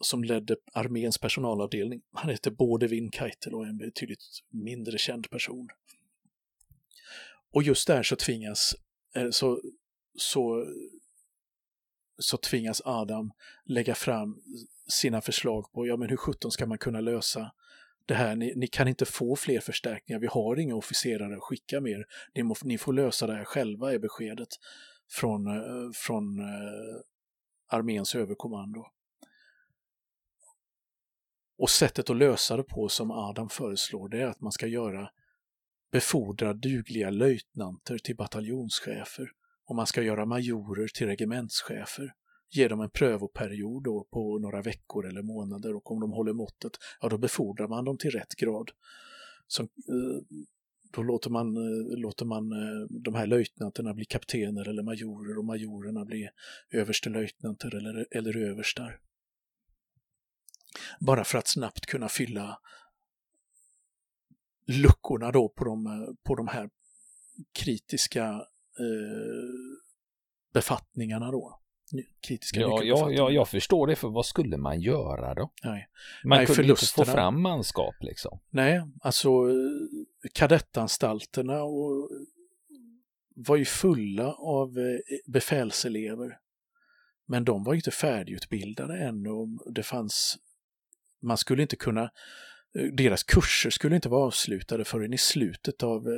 som 0.00 0.24
ledde 0.24 0.56
arméns 0.72 1.18
personalavdelning, 1.18 2.02
han 2.12 2.30
hette 2.30 2.50
både 2.50 2.86
Win 2.86 3.10
Keitel 3.10 3.54
och 3.54 3.66
en 3.66 3.78
betydligt 3.78 4.24
mindre 4.50 4.98
känd 4.98 5.30
person. 5.30 5.68
Och 7.52 7.62
just 7.62 7.86
där 7.86 8.02
så 8.02 8.16
tvingas, 8.16 8.74
eh, 9.14 9.30
så, 9.30 9.60
så, 10.18 10.66
så 12.18 12.36
tvingas 12.36 12.82
Adam 12.84 13.32
lägga 13.64 13.94
fram 13.94 14.42
sina 14.88 15.20
förslag 15.20 15.72
på 15.72 15.86
ja, 15.86 15.96
men 15.96 16.08
hur 16.08 16.16
sjutton 16.16 16.50
ska 16.50 16.66
man 16.66 16.78
kunna 16.78 17.00
lösa 17.00 17.52
det 18.06 18.14
här, 18.14 18.36
ni, 18.36 18.52
ni, 18.56 18.66
kan 18.66 18.88
inte 18.88 19.04
få 19.04 19.36
fler 19.36 19.60
förstärkningar, 19.60 20.20
vi 20.20 20.26
har 20.26 20.58
inga 20.58 20.74
officerare 20.74 21.36
att 21.36 21.42
skicka 21.42 21.80
mer, 21.80 22.06
ni, 22.34 22.42
må, 22.42 22.54
ni 22.62 22.78
får 22.78 22.92
lösa 22.92 23.26
det 23.26 23.34
här 23.34 23.44
själva 23.44 23.92
är 23.92 23.98
beskedet 23.98 24.48
från, 25.10 25.46
eh, 25.46 25.90
från 25.94 26.38
eh, 26.38 27.00
arméns 27.68 28.14
överkommando. 28.14 28.86
Och 31.58 31.70
sättet 31.70 32.10
att 32.10 32.16
lösa 32.16 32.56
det 32.56 32.62
på 32.62 32.88
som 32.88 33.10
Adam 33.10 33.48
föreslår 33.48 34.08
det 34.08 34.22
är 34.22 34.26
att 34.26 34.40
man 34.40 34.52
ska 34.52 34.66
göra 34.66 35.10
befordra 35.92 36.54
dugliga 36.54 37.10
löjtnanter 37.10 37.98
till 37.98 38.16
bataljonschefer. 38.16 39.30
Och 39.68 39.76
man 39.76 39.86
ska 39.86 40.02
göra 40.02 40.26
majorer 40.26 40.88
till 40.88 41.06
regementschefer 41.06 42.14
ge 42.50 42.68
dem 42.68 42.80
en 42.80 42.90
prövoperiod 42.90 43.84
då 43.84 44.04
på 44.10 44.38
några 44.38 44.62
veckor 44.62 45.06
eller 45.06 45.22
månader 45.22 45.76
och 45.76 45.90
om 45.90 46.00
de 46.00 46.12
håller 46.12 46.32
måttet, 46.32 46.72
ja 47.00 47.08
då 47.08 47.18
befordrar 47.18 47.68
man 47.68 47.84
dem 47.84 47.98
till 47.98 48.10
rätt 48.10 48.34
grad. 48.34 48.70
Så, 49.46 49.62
eh, 49.62 50.38
då 50.90 51.02
låter 51.02 51.30
man, 51.30 51.56
eh, 51.56 51.98
låter 51.98 52.24
man 52.24 52.52
eh, 52.52 52.86
de 52.90 53.14
här 53.14 53.26
löjtnanterna 53.26 53.94
bli 53.94 54.04
kaptener 54.04 54.68
eller 54.68 54.82
majorer 54.82 55.38
och 55.38 55.44
majorerna 55.44 56.04
bli 56.04 56.28
överstelöjtnanter 56.70 57.74
eller, 57.74 58.06
eller 58.10 58.36
överstar. 58.36 59.00
Bara 61.00 61.24
för 61.24 61.38
att 61.38 61.48
snabbt 61.48 61.86
kunna 61.86 62.08
fylla 62.08 62.58
luckorna 64.66 65.32
då 65.32 65.48
på 65.48 65.64
de, 65.64 66.16
på 66.22 66.34
de 66.34 66.48
här 66.48 66.70
kritiska 67.52 68.24
eh, 68.78 69.78
befattningarna 70.52 71.30
då 71.30 71.60
kritiska 72.26 72.60
ja, 72.60 72.82
ja, 72.82 73.10
ja, 73.10 73.30
jag 73.30 73.48
förstår 73.48 73.86
det, 73.86 73.96
för 73.96 74.08
vad 74.08 74.26
skulle 74.26 74.56
man 74.56 74.80
göra 74.80 75.34
då? 75.34 75.50
Nej. 75.64 75.88
Man 76.24 76.38
Nej, 76.38 76.46
kunde 76.46 76.70
inte 76.70 76.86
få 76.86 77.04
fram 77.04 77.42
manskap 77.42 77.94
liksom. 78.00 78.40
Nej, 78.50 78.82
alltså 79.00 79.30
kadettanstalterna 80.34 81.62
och 81.62 82.10
var 83.36 83.56
ju 83.56 83.64
fulla 83.64 84.32
av 84.32 84.78
eh, 84.78 85.18
befälselever. 85.26 86.38
Men 87.26 87.44
de 87.44 87.64
var 87.64 87.74
inte 87.74 87.90
färdigutbildade 87.90 88.98
ännu 88.98 89.30
det 89.66 89.82
fanns, 89.82 90.38
man 91.22 91.38
skulle 91.38 91.62
inte 91.62 91.76
kunna, 91.76 92.02
eh, 92.78 92.84
deras 92.92 93.22
kurser 93.22 93.70
skulle 93.70 93.96
inte 93.96 94.08
vara 94.08 94.26
avslutade 94.26 94.84
förrän 94.84 95.12
i 95.12 95.18
slutet 95.18 95.82
av, 95.82 96.08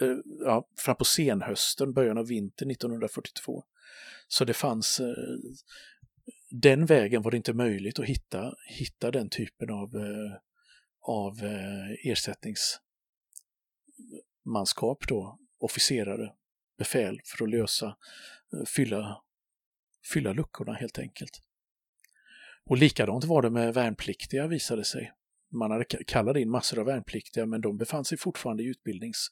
eh, 0.00 0.16
ja, 0.44 0.68
fram 0.78 0.96
på 0.96 1.04
senhösten, 1.04 1.92
början 1.92 2.18
av 2.18 2.26
vintern 2.26 2.70
1942. 2.70 3.64
Så 4.28 4.44
det 4.44 4.54
fanns, 4.54 5.00
eh, 5.00 5.14
den 6.50 6.86
vägen 6.86 7.22
var 7.22 7.30
det 7.30 7.36
inte 7.36 7.54
möjligt 7.54 7.98
att 7.98 8.04
hitta, 8.04 8.54
hitta 8.68 9.10
den 9.10 9.30
typen 9.30 9.70
av, 9.70 9.96
eh, 9.96 10.32
av 11.00 11.44
eh, 11.44 11.90
ersättningsmanskap 12.10 15.08
då, 15.08 15.38
officerare, 15.58 16.32
befäl 16.78 17.20
för 17.24 17.44
att 17.44 17.50
lösa, 17.50 17.96
fylla, 18.76 19.22
fylla 20.12 20.32
luckorna 20.32 20.72
helt 20.72 20.98
enkelt. 20.98 21.42
Och 22.64 22.76
likadant 22.76 23.24
var 23.24 23.42
det 23.42 23.50
med 23.50 23.74
värnpliktiga 23.74 24.46
visade 24.46 24.84
sig 24.84 25.12
man 25.52 25.70
hade 25.70 25.84
kallat 25.84 26.36
in 26.36 26.50
massor 26.50 26.78
av 26.78 26.86
värnpliktiga 26.86 27.46
men 27.46 27.60
de 27.60 27.76
befann 27.76 28.04
sig 28.04 28.18
fortfarande 28.18 28.62
i 28.62 28.66
utbildnings, 28.66 29.28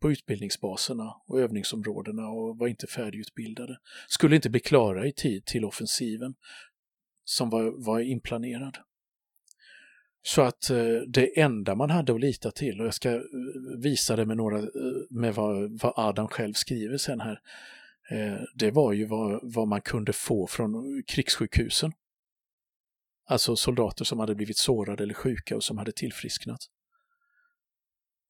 på 0.00 0.10
utbildningsbaserna 0.10 1.14
och 1.26 1.40
övningsområdena 1.40 2.28
och 2.28 2.58
var 2.58 2.68
inte 2.68 2.86
färdigutbildade. 2.86 3.78
Skulle 4.08 4.36
inte 4.36 4.50
bli 4.50 4.60
klara 4.60 5.06
i 5.06 5.12
tid 5.12 5.44
till 5.44 5.64
offensiven 5.64 6.34
som 7.24 7.50
var, 7.50 7.84
var 7.84 8.00
inplanerad. 8.00 8.78
Så 10.22 10.42
att 10.42 10.70
eh, 10.70 10.96
det 11.08 11.40
enda 11.40 11.74
man 11.74 11.90
hade 11.90 12.14
att 12.14 12.20
lita 12.20 12.50
till, 12.50 12.80
och 12.80 12.86
jag 12.86 12.94
ska 12.94 13.10
eh, 13.10 13.20
visa 13.78 14.16
det 14.16 14.26
med, 14.26 14.36
några, 14.36 14.58
eh, 14.58 14.64
med 15.10 15.34
vad, 15.34 15.80
vad 15.82 15.92
Adam 15.96 16.28
själv 16.28 16.52
skriver 16.52 16.96
sen 16.96 17.20
här, 17.20 17.40
det 18.54 18.70
var 18.70 18.92
ju 18.92 19.04
vad, 19.04 19.40
vad 19.42 19.68
man 19.68 19.80
kunde 19.80 20.12
få 20.12 20.46
från 20.46 21.02
krigssjukhusen. 21.06 21.92
Alltså 23.24 23.56
soldater 23.56 24.04
som 24.04 24.18
hade 24.20 24.34
blivit 24.34 24.58
sårade 24.58 25.02
eller 25.02 25.14
sjuka 25.14 25.56
och 25.56 25.64
som 25.64 25.78
hade 25.78 25.92
tillfrisknat. 25.92 26.60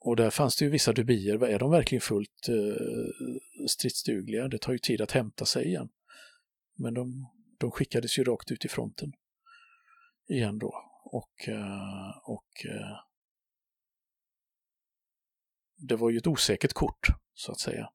Och 0.05 0.17
där 0.17 0.31
fanns 0.31 0.57
det 0.57 0.65
ju 0.65 0.71
vissa 0.71 0.93
dubier. 0.93 1.45
Är 1.45 1.59
de 1.59 1.71
verkligen 1.71 2.01
fullt 2.01 2.49
eh, 2.49 3.67
stridsdugliga? 3.69 4.49
Det 4.49 4.59
tar 4.59 4.73
ju 4.73 4.79
tid 4.79 5.01
att 5.01 5.13
hämta 5.13 5.45
sig 5.45 5.67
igen. 5.67 5.89
Men 6.75 6.95
de, 6.95 7.27
de 7.59 7.71
skickades 7.71 8.19
ju 8.19 8.25
rakt 8.25 8.51
ut 8.51 8.65
i 8.65 8.69
fronten 8.69 9.13
igen 10.29 10.59
då. 10.59 10.75
Och, 11.05 11.49
eh, 11.49 12.11
och 12.25 12.67
eh, 12.67 12.99
det 15.77 15.97
var 15.97 16.11
ju 16.11 16.19
ett 16.19 16.27
osäkert 16.27 16.73
kort, 16.73 17.07
så 17.35 17.53
att 17.53 17.61
säga. 17.61 17.91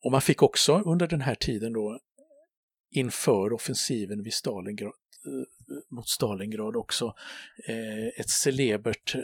Och 0.00 0.12
man 0.12 0.20
fick 0.20 0.42
också 0.42 0.80
under 0.80 1.06
den 1.06 1.20
här 1.20 1.34
tiden 1.34 1.72
då 1.72 2.00
inför 2.90 3.52
offensiven 3.52 4.22
vid 4.22 4.34
Stalingrad, 4.34 4.92
eh, 5.26 5.96
mot 5.96 6.08
Stalingrad 6.08 6.76
också. 6.76 7.14
Eh, 7.68 8.06
ett 8.06 8.30
celebert, 8.30 9.14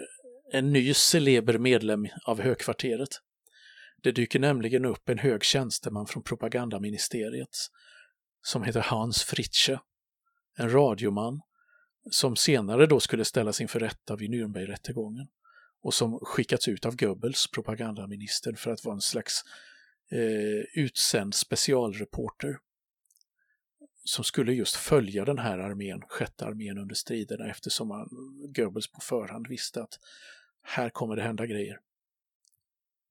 en 0.53 0.73
ny 0.73 0.95
celeber 0.95 1.59
medlem 1.59 2.09
av 2.27 2.41
högkvarteret. 2.41 3.21
Det 4.03 4.13
dyker 4.13 4.39
nämligen 4.39 4.85
upp 4.85 5.09
en 5.09 5.19
hög 5.19 5.45
tjänsteman 5.45 6.07
från 6.07 6.23
propagandaministeriet 6.23 7.57
som 8.43 8.63
heter 8.63 8.81
Hans 8.81 9.23
Fritzsche, 9.23 9.79
en 10.57 10.71
radioman 10.73 11.41
som 12.11 12.37
senare 12.37 12.87
då 12.87 13.01
skulle 13.01 13.25
ställas 13.25 13.61
inför 13.61 13.81
rätta 13.81 14.17
vid 14.17 14.31
Nürnbergrättegången 14.31 15.29
och 15.83 15.95
som 15.95 16.19
skickats 16.23 16.69
ut 16.69 16.87
av 16.87 16.97
Goebbels, 16.97 17.51
propagandaministern, 17.55 18.57
för 18.57 18.71
att 18.71 18.85
vara 18.85 18.95
en 18.95 19.01
slags 19.01 19.43
eh, 20.13 20.83
utsänd 20.83 21.35
specialreporter 21.35 22.59
som 24.05 24.25
skulle 24.25 24.53
just 24.53 24.77
följa 24.77 25.25
den 25.25 25.39
här 25.39 25.59
armén, 25.59 26.03
sjätte 26.09 26.47
armén 26.47 26.79
under 26.79 26.95
striderna 26.95 27.47
eftersom 27.47 27.89
man, 27.89 28.09
Goebbels 28.55 28.93
på 28.93 29.01
förhand 29.01 29.47
visste 29.49 29.83
att 29.83 29.99
här 30.63 30.91
kommer 30.91 31.17
det 31.17 31.23
hända 31.23 31.47
grejer. 31.47 31.81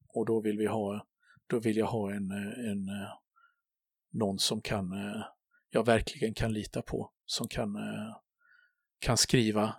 Och 0.08 0.26
då 0.26 0.42
vill 0.42 0.58
vi 0.58 0.66
ha, 0.66 1.08
då 1.48 1.60
vill 1.60 1.78
jag 1.78 1.86
ha 1.86 2.14
en, 2.14 2.32
en 2.32 2.90
någon 4.12 4.40
som 4.40 4.62
kan, 4.62 4.94
jag 5.70 5.86
verkligen 5.86 6.34
kan 6.34 6.54
lita 6.54 6.82
på, 6.82 7.12
som 7.26 7.48
kan, 7.48 7.78
kan 9.00 9.18
skriva 9.18 9.76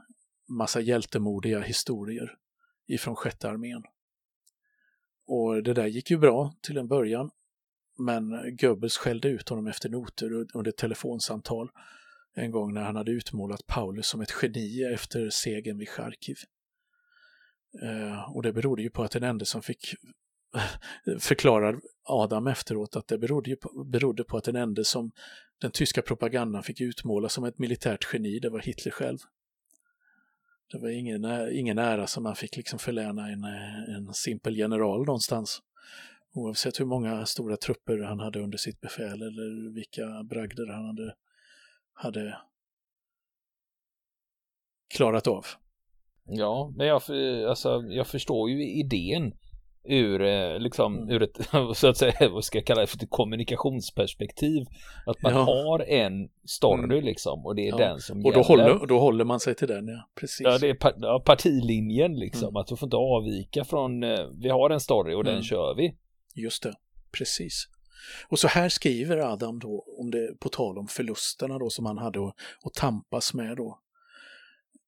massa 0.48 0.80
hjältemodiga 0.80 1.60
historier 1.60 2.38
ifrån 2.86 3.16
sjätte 3.16 3.48
armén. 3.48 3.82
Och 5.26 5.62
det 5.62 5.74
där 5.74 5.86
gick 5.86 6.10
ju 6.10 6.18
bra 6.18 6.54
till 6.62 6.78
en 6.78 6.88
början. 6.88 7.30
Men 7.98 8.56
Goebbels 8.56 8.96
skällde 8.96 9.28
ut 9.28 9.48
honom 9.48 9.66
efter 9.66 9.88
noter 9.88 10.32
under 10.32 10.68
ett 10.68 10.76
telefonsamtal 10.76 11.70
en 12.34 12.50
gång 12.50 12.74
när 12.74 12.82
han 12.82 12.96
hade 12.96 13.10
utmålat 13.10 13.66
Paulus 13.66 14.06
som 14.06 14.20
ett 14.20 14.34
geni 14.42 14.82
efter 14.94 15.30
segern 15.30 15.78
vid 15.78 15.88
Charkiv. 15.88 16.36
Eh, 17.82 18.36
och 18.36 18.42
det 18.42 18.52
berodde 18.52 18.82
ju 18.82 18.90
på 18.90 19.02
att 19.02 19.10
den 19.10 19.22
enda 19.22 19.44
som 19.44 19.62
fick 19.62 19.94
förklarar 21.18 21.80
Adam 22.02 22.46
efteråt 22.46 22.96
att 22.96 23.08
det 23.08 23.18
berodde, 23.18 23.50
ju 23.50 23.56
på, 23.56 23.84
berodde 23.84 24.24
på 24.24 24.36
att 24.36 24.44
den 24.44 24.56
enda 24.56 24.84
som 24.84 25.12
den 25.60 25.70
tyska 25.70 26.02
propagandan 26.02 26.62
fick 26.62 26.80
utmåla 26.80 27.28
som 27.28 27.44
ett 27.44 27.58
militärt 27.58 28.12
geni, 28.12 28.38
det 28.38 28.50
var 28.50 28.60
Hitler 28.60 28.92
själv. 28.92 29.18
Det 30.72 30.78
var 30.78 30.88
ingen, 30.88 31.24
ingen 31.52 31.78
ära 31.78 32.06
som 32.06 32.22
man 32.22 32.36
fick 32.36 32.56
liksom 32.56 32.78
förläna 32.78 33.28
en, 33.28 33.44
en 33.96 34.14
simpel 34.14 34.56
general 34.56 35.04
någonstans. 35.06 35.62
Oavsett 36.34 36.80
hur 36.80 36.84
många 36.84 37.26
stora 37.26 37.56
trupper 37.56 37.98
han 37.98 38.20
hade 38.20 38.40
under 38.40 38.58
sitt 38.58 38.80
befäl 38.80 39.22
eller 39.22 39.74
vilka 39.74 40.22
bragder 40.22 40.66
han 40.66 40.84
hade, 40.86 41.14
hade 41.92 42.38
klarat 44.94 45.26
av. 45.26 45.46
Ja, 46.24 46.72
men 46.76 46.86
jag, 46.86 47.02
alltså, 47.48 47.82
jag 47.88 48.06
förstår 48.06 48.50
ju 48.50 48.70
idén 48.70 49.32
ur, 49.84 50.22
eh, 50.22 50.58
liksom, 50.58 50.96
mm. 50.96 51.10
ur 51.10 51.22
ett, 51.22 51.38
så 51.76 51.88
att 51.88 51.96
säga, 51.96 52.14
vad 52.32 52.44
ska 52.44 52.58
jag 52.58 52.66
kalla 52.66 52.80
det 52.80 52.86
för 52.86 52.96
ett 52.96 53.10
kommunikationsperspektiv. 53.10 54.64
Att 55.06 55.22
man 55.22 55.32
ja. 55.32 55.40
har 55.40 55.80
en 55.80 56.28
story 56.46 56.84
mm. 56.84 57.04
liksom 57.04 57.46
och 57.46 57.54
det 57.54 57.68
är 57.68 57.70
ja. 57.70 57.76
den 57.76 58.00
som 58.00 58.16
och 58.16 58.22
då 58.22 58.28
gäller. 58.28 58.44
Håller, 58.44 58.80
och 58.80 58.86
då 58.86 58.98
håller 58.98 59.24
man 59.24 59.40
sig 59.40 59.54
till 59.54 59.68
den, 59.68 59.88
ja. 59.88 60.08
Precis. 60.20 60.40
Ja, 60.44 60.58
det 60.58 60.68
är 60.68 60.74
par, 60.74 60.94
ja, 60.96 61.22
partilinjen 61.26 62.14
liksom. 62.14 62.48
Mm. 62.48 62.56
Att 62.56 62.66
du 62.66 62.76
får 62.76 62.86
inte 62.86 62.96
avvika 62.96 63.64
från, 63.64 64.02
eh, 64.02 64.26
vi 64.42 64.48
har 64.48 64.70
en 64.70 64.80
story 64.80 65.14
och 65.14 65.24
den 65.24 65.34
mm. 65.34 65.42
kör 65.42 65.74
vi. 65.76 65.96
Just 66.34 66.62
det, 66.62 66.74
precis. 67.12 67.68
Och 68.28 68.38
så 68.38 68.48
här 68.48 68.68
skriver 68.68 69.16
Adam 69.16 69.58
då, 69.58 69.84
om 69.98 70.10
det, 70.10 70.40
på 70.40 70.48
tal 70.48 70.78
om 70.78 70.88
förlusterna 70.88 71.58
då 71.58 71.70
som 71.70 71.86
han 71.86 71.98
hade 71.98 72.28
att, 72.28 72.34
att 72.64 72.74
tampas 72.74 73.34
med 73.34 73.56
då. 73.56 73.80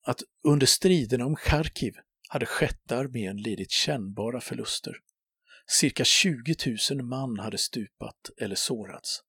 Att 0.06 0.22
under 0.44 0.66
striderna 0.66 1.26
om 1.26 1.37
Charkiv 1.37 1.94
hade 2.28 2.46
sjätte 2.46 2.96
armén 2.96 3.37
lidit 3.37 3.70
kännbara 3.70 4.40
förluster. 4.40 4.96
Cirka 5.66 6.04
20 6.04 6.54
000 6.90 7.02
man 7.02 7.38
hade 7.38 7.59
stupat 7.59 8.30
eller 8.38 8.56
sårats. 8.56 9.22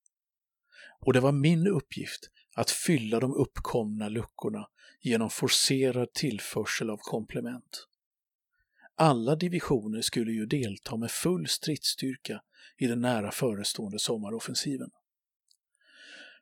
Och 1.06 1.14
det 1.14 1.20
var 1.20 1.32
min 1.32 1.68
uppgift 1.68 2.30
att 2.56 2.72
fylla 2.72 3.20
de 3.20 3.34
uppkomna 3.34 4.10
luckorna 4.10 4.68
genom 5.02 5.30
forcerad 5.30 6.14
tillförsel 6.14 6.90
av 6.90 6.98
komplement. 6.98 7.88
Alla 9.00 9.36
divisioner 9.36 10.02
skulle 10.02 10.32
ju 10.32 10.46
delta 10.46 10.98
med 10.98 11.12
full 11.12 11.48
stridsstyrka 11.48 12.42
i 12.78 12.88
den 12.88 13.02
nära 13.02 13.32
förestående 13.32 14.00
sommaroffensiven. 14.00 14.90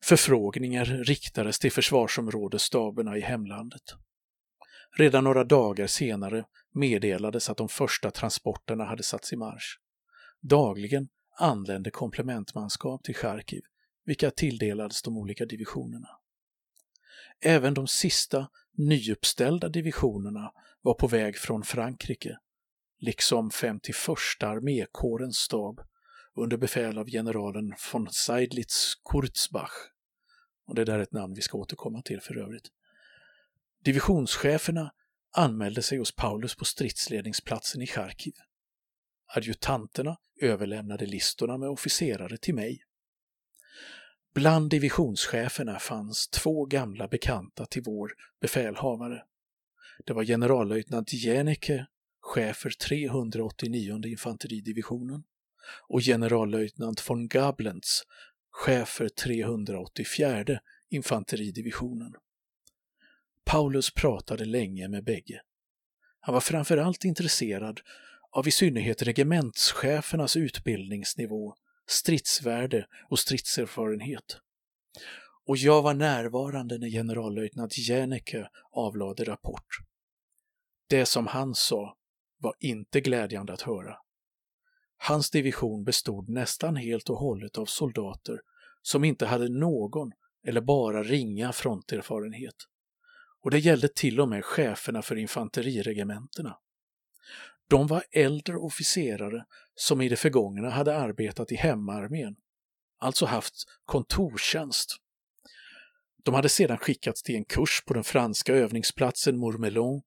Förfrågningar 0.03 0.85
riktades 0.85 1.59
till 1.59 1.71
försvarsområdesstaberna 1.71 3.17
i 3.17 3.21
hemlandet. 3.21 3.83
Redan 4.97 5.23
några 5.23 5.43
dagar 5.43 5.87
senare 5.87 6.45
meddelades 6.73 7.49
att 7.49 7.57
de 7.57 7.69
första 7.69 8.11
transporterna 8.11 8.83
hade 8.85 9.03
satts 9.03 9.33
i 9.33 9.35
marsch. 9.35 9.79
Dagligen 10.41 11.07
anlände 11.37 11.91
komplementmanskap 11.91 13.03
till 13.03 13.15
Charkiv, 13.15 13.61
vilka 14.05 14.31
tilldelades 14.31 15.01
de 15.01 15.17
olika 15.17 15.45
divisionerna. 15.45 16.09
Även 17.41 17.73
de 17.73 17.87
sista 17.87 18.47
nyuppställda 18.77 19.69
divisionerna 19.69 20.51
var 20.81 20.93
på 20.93 21.07
väg 21.07 21.37
från 21.37 21.63
Frankrike, 21.63 22.37
liksom 22.99 23.51
51 23.51 23.97
armékårens 24.39 25.38
stab 25.38 25.81
under 26.36 26.58
befäl 26.58 26.97
av 26.97 27.10
generalen 27.10 27.73
von 27.93 28.08
Seidlitz-Kurzbach. 28.08 29.71
Och 30.67 30.75
det 30.75 30.86
där 30.86 30.99
är 30.99 31.03
ett 31.03 31.12
namn 31.12 31.34
vi 31.34 31.41
ska 31.41 31.58
återkomma 31.58 32.01
till 32.01 32.21
för 32.21 32.38
övrigt. 32.38 32.67
Divisionscheferna 33.84 34.91
anmälde 35.31 35.81
sig 35.81 35.97
hos 35.97 36.15
Paulus 36.15 36.55
på 36.55 36.65
stridsledningsplatsen 36.65 37.81
i 37.81 37.88
Charkiv. 37.88 38.34
Adjutanterna 39.36 40.17
överlämnade 40.41 41.05
listorna 41.05 41.58
med 41.58 41.69
officerare 41.69 42.38
till 42.38 42.55
mig. 42.55 42.81
Bland 44.34 44.69
divisionscheferna 44.69 45.79
fanns 45.79 46.27
två 46.27 46.65
gamla 46.65 47.08
bekanta 47.08 47.65
till 47.65 47.84
vår 47.86 48.12
befälhavare. 48.41 49.23
Det 50.05 50.13
var 50.13 50.23
generallöjtnant 50.23 51.13
Jänicke, 51.13 51.88
chef 52.25 52.57
för 52.57 52.69
389 52.69 54.05
infanteridivisionen 54.05 55.23
och 55.88 56.01
generallöjtnant 56.01 57.09
von 57.09 57.27
Gablentz, 57.27 58.01
chef 58.51 58.89
för 58.89 59.09
384 59.09 60.59
infanteridivisionen. 60.89 62.13
Paulus 63.43 63.93
pratade 63.93 64.45
länge 64.45 64.88
med 64.88 65.03
bägge. 65.03 65.41
Han 66.19 66.33
var 66.33 66.41
framförallt 66.41 67.05
intresserad 67.05 67.81
av 68.31 68.47
i 68.47 68.51
synnerhet 68.51 69.01
regementschefernas 69.01 70.35
utbildningsnivå, 70.35 71.55
stridsvärde 71.88 72.88
och 73.09 73.19
stridserfarenhet. 73.19 74.38
Och 75.45 75.57
jag 75.57 75.81
var 75.81 75.93
närvarande 75.93 76.77
när 76.77 76.89
generallöjtnant 76.89 77.77
Jänecke 77.77 78.49
avlade 78.71 79.23
rapport. 79.23 79.67
Det 80.88 81.05
som 81.05 81.27
han 81.27 81.55
sa 81.55 81.97
var 82.38 82.56
inte 82.60 83.02
glädjande 83.02 83.54
att 83.54 83.62
höra. 83.62 83.98
Hans 84.98 85.30
division 85.30 85.84
bestod 85.84 86.30
nästan 86.30 86.76
helt 86.76 87.10
och 87.10 87.17
hållet 87.17 87.58
av 87.58 87.65
soldater 87.65 88.41
som 88.82 89.04
inte 89.04 89.26
hade 89.26 89.50
någon 89.50 90.12
eller 90.48 90.62
bara 90.62 91.04
ringa 91.04 91.54
fronterfarenhet 91.54 92.56
och 93.45 93.52
det 93.52 93.60
gällde 93.60 93.88
till 93.88 94.19
och 94.19 94.30
med 94.30 94.45
cheferna 94.45 95.02
för 95.02 95.15
infanteriregementena. 95.15 96.58
De 97.67 97.88
var 97.88 98.04
äldre 98.12 98.58
officerare 98.58 99.45
som 99.76 100.02
i 100.02 100.10
det 100.10 100.15
förgångna 100.15 100.69
hade 100.69 100.98
arbetat 100.98 101.52
i 101.52 101.56
hemarmén, 101.56 102.36
alltså 103.00 103.26
haft 103.26 103.54
kontorstjänst. 103.86 104.95
De 106.24 106.34
hade 106.34 106.50
sedan 106.50 106.78
skickats 106.78 107.24
till 107.24 107.36
en 107.36 107.45
kurs 107.45 107.84
på 107.88 107.93
den 107.93 108.04
franska 108.04 108.54
övningsplatsen 108.54 109.38
Mourmelon 109.38 110.02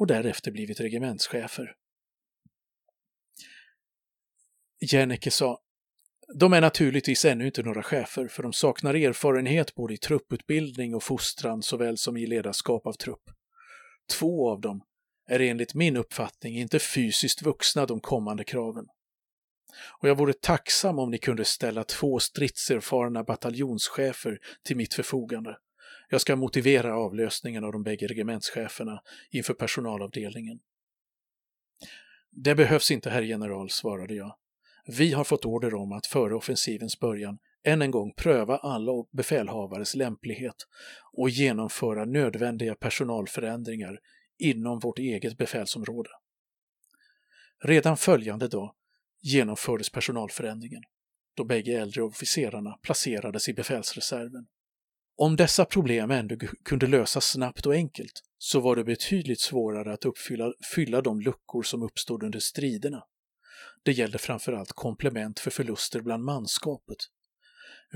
och 0.00 0.06
därefter 0.06 0.50
blivit 0.50 0.80
regementschefer. 0.80 1.74
Jennecke 4.80 5.30
sa 5.30 5.60
de 6.34 6.52
är 6.52 6.60
naturligtvis 6.60 7.24
ännu 7.24 7.46
inte 7.46 7.62
några 7.62 7.82
chefer, 7.82 8.28
för 8.28 8.42
de 8.42 8.52
saknar 8.52 8.94
erfarenhet 8.94 9.74
både 9.74 9.94
i 9.94 9.96
trupputbildning 9.96 10.94
och 10.94 11.02
fostran 11.02 11.62
såväl 11.62 11.98
som 11.98 12.16
i 12.16 12.26
ledarskap 12.26 12.86
av 12.86 12.92
trupp. 12.92 13.30
Två 14.18 14.50
av 14.50 14.60
dem 14.60 14.82
är 15.28 15.40
enligt 15.40 15.74
min 15.74 15.96
uppfattning 15.96 16.56
inte 16.56 16.78
fysiskt 16.78 17.42
vuxna 17.42 17.86
de 17.86 18.00
kommande 18.00 18.44
kraven. 18.44 18.86
Och 20.00 20.08
jag 20.08 20.18
vore 20.18 20.32
tacksam 20.32 20.98
om 20.98 21.10
ni 21.10 21.18
kunde 21.18 21.44
ställa 21.44 21.84
två 21.84 22.18
stridserfarna 22.18 23.24
bataljonschefer 23.24 24.38
till 24.64 24.76
mitt 24.76 24.94
förfogande. 24.94 25.56
Jag 26.12 26.20
ska 26.20 26.36
motivera 26.36 26.96
avlösningen 26.96 27.64
av 27.64 27.72
de 27.72 27.82
bägge 27.82 28.06
regementscheferna 28.06 29.02
inför 29.30 29.54
personalavdelningen. 29.54 30.60
Det 32.30 32.54
behövs 32.54 32.90
inte, 32.90 33.10
herr 33.10 33.22
general, 33.22 33.70
svarade 33.70 34.14
jag. 34.14 34.36
Vi 34.86 35.12
har 35.12 35.24
fått 35.24 35.44
order 35.44 35.74
om 35.74 35.92
att 35.92 36.06
före 36.06 36.34
offensivens 36.34 37.00
början 37.00 37.38
än 37.64 37.82
en 37.82 37.90
gång 37.90 38.12
pröva 38.16 38.56
alla 38.56 38.92
befälhavares 39.12 39.94
lämplighet 39.94 40.56
och 41.12 41.30
genomföra 41.30 42.04
nödvändiga 42.04 42.74
personalförändringar 42.74 43.98
inom 44.38 44.78
vårt 44.78 44.98
eget 44.98 45.38
befälsområde. 45.38 46.10
Redan 47.64 47.96
följande 47.96 48.48
dag 48.48 48.74
genomfördes 49.22 49.90
personalförändringen 49.90 50.82
då 51.34 51.44
bägge 51.44 51.72
äldre 51.72 52.02
officerarna 52.02 52.78
placerades 52.82 53.48
i 53.48 53.54
befälsreserven. 53.54 54.46
Om 55.22 55.36
dessa 55.36 55.64
problem 55.64 56.10
ändå 56.10 56.36
kunde 56.64 56.86
lösas 56.86 57.24
snabbt 57.24 57.66
och 57.66 57.74
enkelt 57.74 58.22
så 58.38 58.60
var 58.60 58.76
det 58.76 58.84
betydligt 58.84 59.40
svårare 59.40 59.92
att 59.92 60.04
uppfylla 60.04 60.52
fylla 60.74 61.00
de 61.00 61.20
luckor 61.20 61.62
som 61.62 61.82
uppstod 61.82 62.22
under 62.22 62.38
striderna. 62.38 63.04
Det 63.82 63.92
gällde 63.92 64.18
framförallt 64.18 64.72
komplement 64.72 65.40
för 65.40 65.50
förluster 65.50 66.00
bland 66.00 66.24
manskapet. 66.24 66.96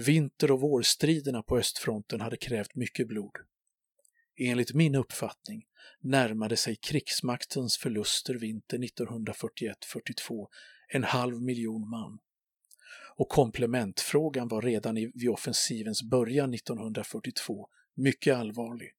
Vinter 0.07 0.51
och 0.51 0.61
vårstriderna 0.61 1.43
på 1.43 1.59
östfronten 1.59 2.21
hade 2.21 2.37
krävt 2.37 2.75
mycket 2.75 3.09
blod. 3.09 3.37
Enligt 4.39 4.75
min 4.75 4.95
uppfattning 4.95 5.63
närmade 6.01 6.57
sig 6.57 6.77
krigsmaktens 6.77 7.79
förluster 7.79 8.35
vinter 8.35 8.79
1941-42 8.79 10.47
en 10.89 11.05
halv 11.05 11.43
miljon 11.43 11.91
man. 11.91 12.19
Och 13.17 13.29
komplementfrågan 13.29 14.49
var 14.49 14.63
redan 14.63 14.95
vid 14.95 15.29
offensivens 15.29 16.03
början 16.03 16.55
1942 16.55 17.69
mycket 17.95 18.37
allvarlig. 18.37 18.93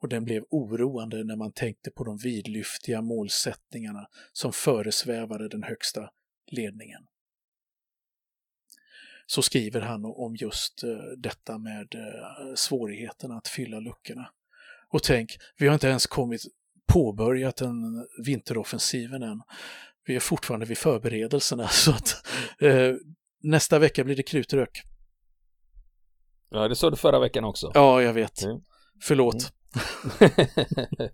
Och 0.00 0.08
den 0.08 0.24
blev 0.24 0.44
oroande 0.50 1.24
när 1.24 1.36
man 1.36 1.52
tänkte 1.52 1.90
på 1.90 2.04
de 2.04 2.16
vidlyftiga 2.16 3.02
målsättningarna 3.02 4.08
som 4.32 4.52
föresvävade 4.52 5.48
den 5.48 5.62
högsta 5.62 6.10
ledningen. 6.46 7.06
Så 9.26 9.42
skriver 9.42 9.80
han 9.80 10.04
om 10.04 10.36
just 10.36 10.82
eh, 10.82 10.90
detta 11.16 11.58
med 11.58 11.94
eh, 11.94 12.54
svårigheterna 12.54 13.36
att 13.36 13.48
fylla 13.48 13.80
luckorna. 13.80 14.30
Och 14.88 15.02
tänk, 15.02 15.38
vi 15.56 15.66
har 15.66 15.74
inte 15.74 15.88
ens 15.88 16.06
kommit 16.06 16.42
påbörjat 16.86 17.60
en 17.60 18.06
vinteroffensiven 18.24 19.22
än. 19.22 19.42
Vi 20.06 20.16
är 20.16 20.20
fortfarande 20.20 20.66
vid 20.66 20.78
förberedelserna 20.78 21.68
så 21.72 21.90
att 21.90 22.26
eh, 22.58 22.94
nästa 23.44 23.78
vecka 23.78 24.04
blir 24.04 24.16
det 24.16 24.22
krutrök. 24.22 24.82
Ja, 26.50 26.68
det 26.68 26.76
sa 26.76 26.90
du 26.90 26.96
förra 26.96 27.20
veckan 27.20 27.44
också. 27.44 27.70
Ja, 27.74 28.02
jag 28.02 28.12
vet. 28.12 28.42
Mm. 28.42 28.60
Förlåt. 29.02 29.34
Mm. 29.34 29.50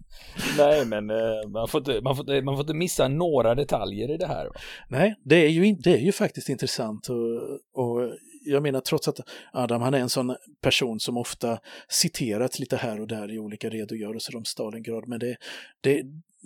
Nej, 0.58 0.86
men 0.86 1.10
eh, 1.10 1.48
man 1.52 1.68
får, 1.68 1.80
inte, 1.80 2.00
man, 2.00 2.16
får 2.16 2.22
inte, 2.22 2.44
man 2.44 2.54
får 2.54 2.60
inte 2.60 2.74
missa 2.74 3.08
några 3.08 3.54
detaljer 3.54 4.10
i 4.10 4.16
det 4.16 4.26
här. 4.26 4.44
Va? 4.46 4.52
Nej, 4.88 5.14
det 5.24 5.36
är 5.36 5.48
ju, 5.48 5.74
det 5.74 5.94
är 5.94 6.00
ju 6.00 6.12
faktiskt 6.12 6.48
intressant 6.48 7.08
och, 7.08 7.40
och 7.84 8.10
jag 8.44 8.62
menar 8.62 8.80
trots 8.80 9.08
att 9.08 9.20
Adam 9.52 9.82
han 9.82 9.94
är 9.94 9.98
en 9.98 10.08
sån 10.08 10.36
person 10.60 11.00
som 11.00 11.16
ofta 11.16 11.58
citerats 11.88 12.58
lite 12.58 12.76
här 12.76 13.00
och 13.00 13.08
där 13.08 13.32
i 13.32 13.38
olika 13.38 13.70
redogörelser 13.70 14.36
om 14.36 14.44
Stalingrad, 14.44 15.08
men 15.08 15.18
det, 15.18 15.36
det, 15.80 16.02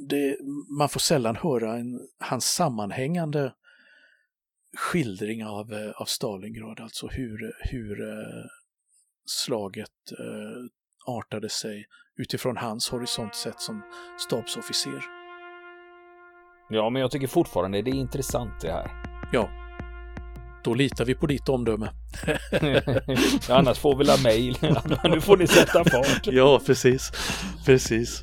det, 0.09 0.37
man 0.79 0.89
får 0.89 1.01
sällan 1.01 1.37
höra 1.37 1.77
en, 1.77 2.01
hans 2.19 2.45
sammanhängande 2.45 3.53
skildring 4.77 5.45
av, 5.45 5.73
eh, 5.73 5.91
av 5.91 6.05
Stalingrad, 6.05 6.81
alltså 6.81 7.07
hur, 7.07 7.53
hur 7.61 8.09
eh, 8.09 8.45
slaget 9.27 9.89
artade 11.07 11.49
sig 11.49 11.87
utifrån 12.19 12.57
hans 12.57 12.89
horisont 12.89 13.35
sett 13.35 13.61
som 13.61 13.83
stabsofficer. 14.19 15.05
Ja, 16.71 16.91
men 16.91 17.03
jag 17.03 17.11
tycker 17.11 17.27
fortfarande 17.27 17.83
det 17.83 17.91
är 17.91 17.95
intressant 17.95 18.61
det 18.61 18.73
här. 18.73 18.91
Ja. 19.33 19.49
Då 20.65 20.75
litar 20.75 21.05
vi 21.05 21.15
på 21.15 21.27
ditt 21.27 21.49
omdöme. 21.49 21.91
Annars 23.49 23.79
får 23.79 23.97
vi 23.97 24.05
la 24.05 24.17
mejl. 24.25 24.57
nu 25.05 25.21
får 25.21 25.37
ni 25.37 25.47
sätta 25.47 25.85
fart. 25.85 26.27
ja, 26.27 26.61
precis. 26.67 27.13
Precis. 27.67 28.23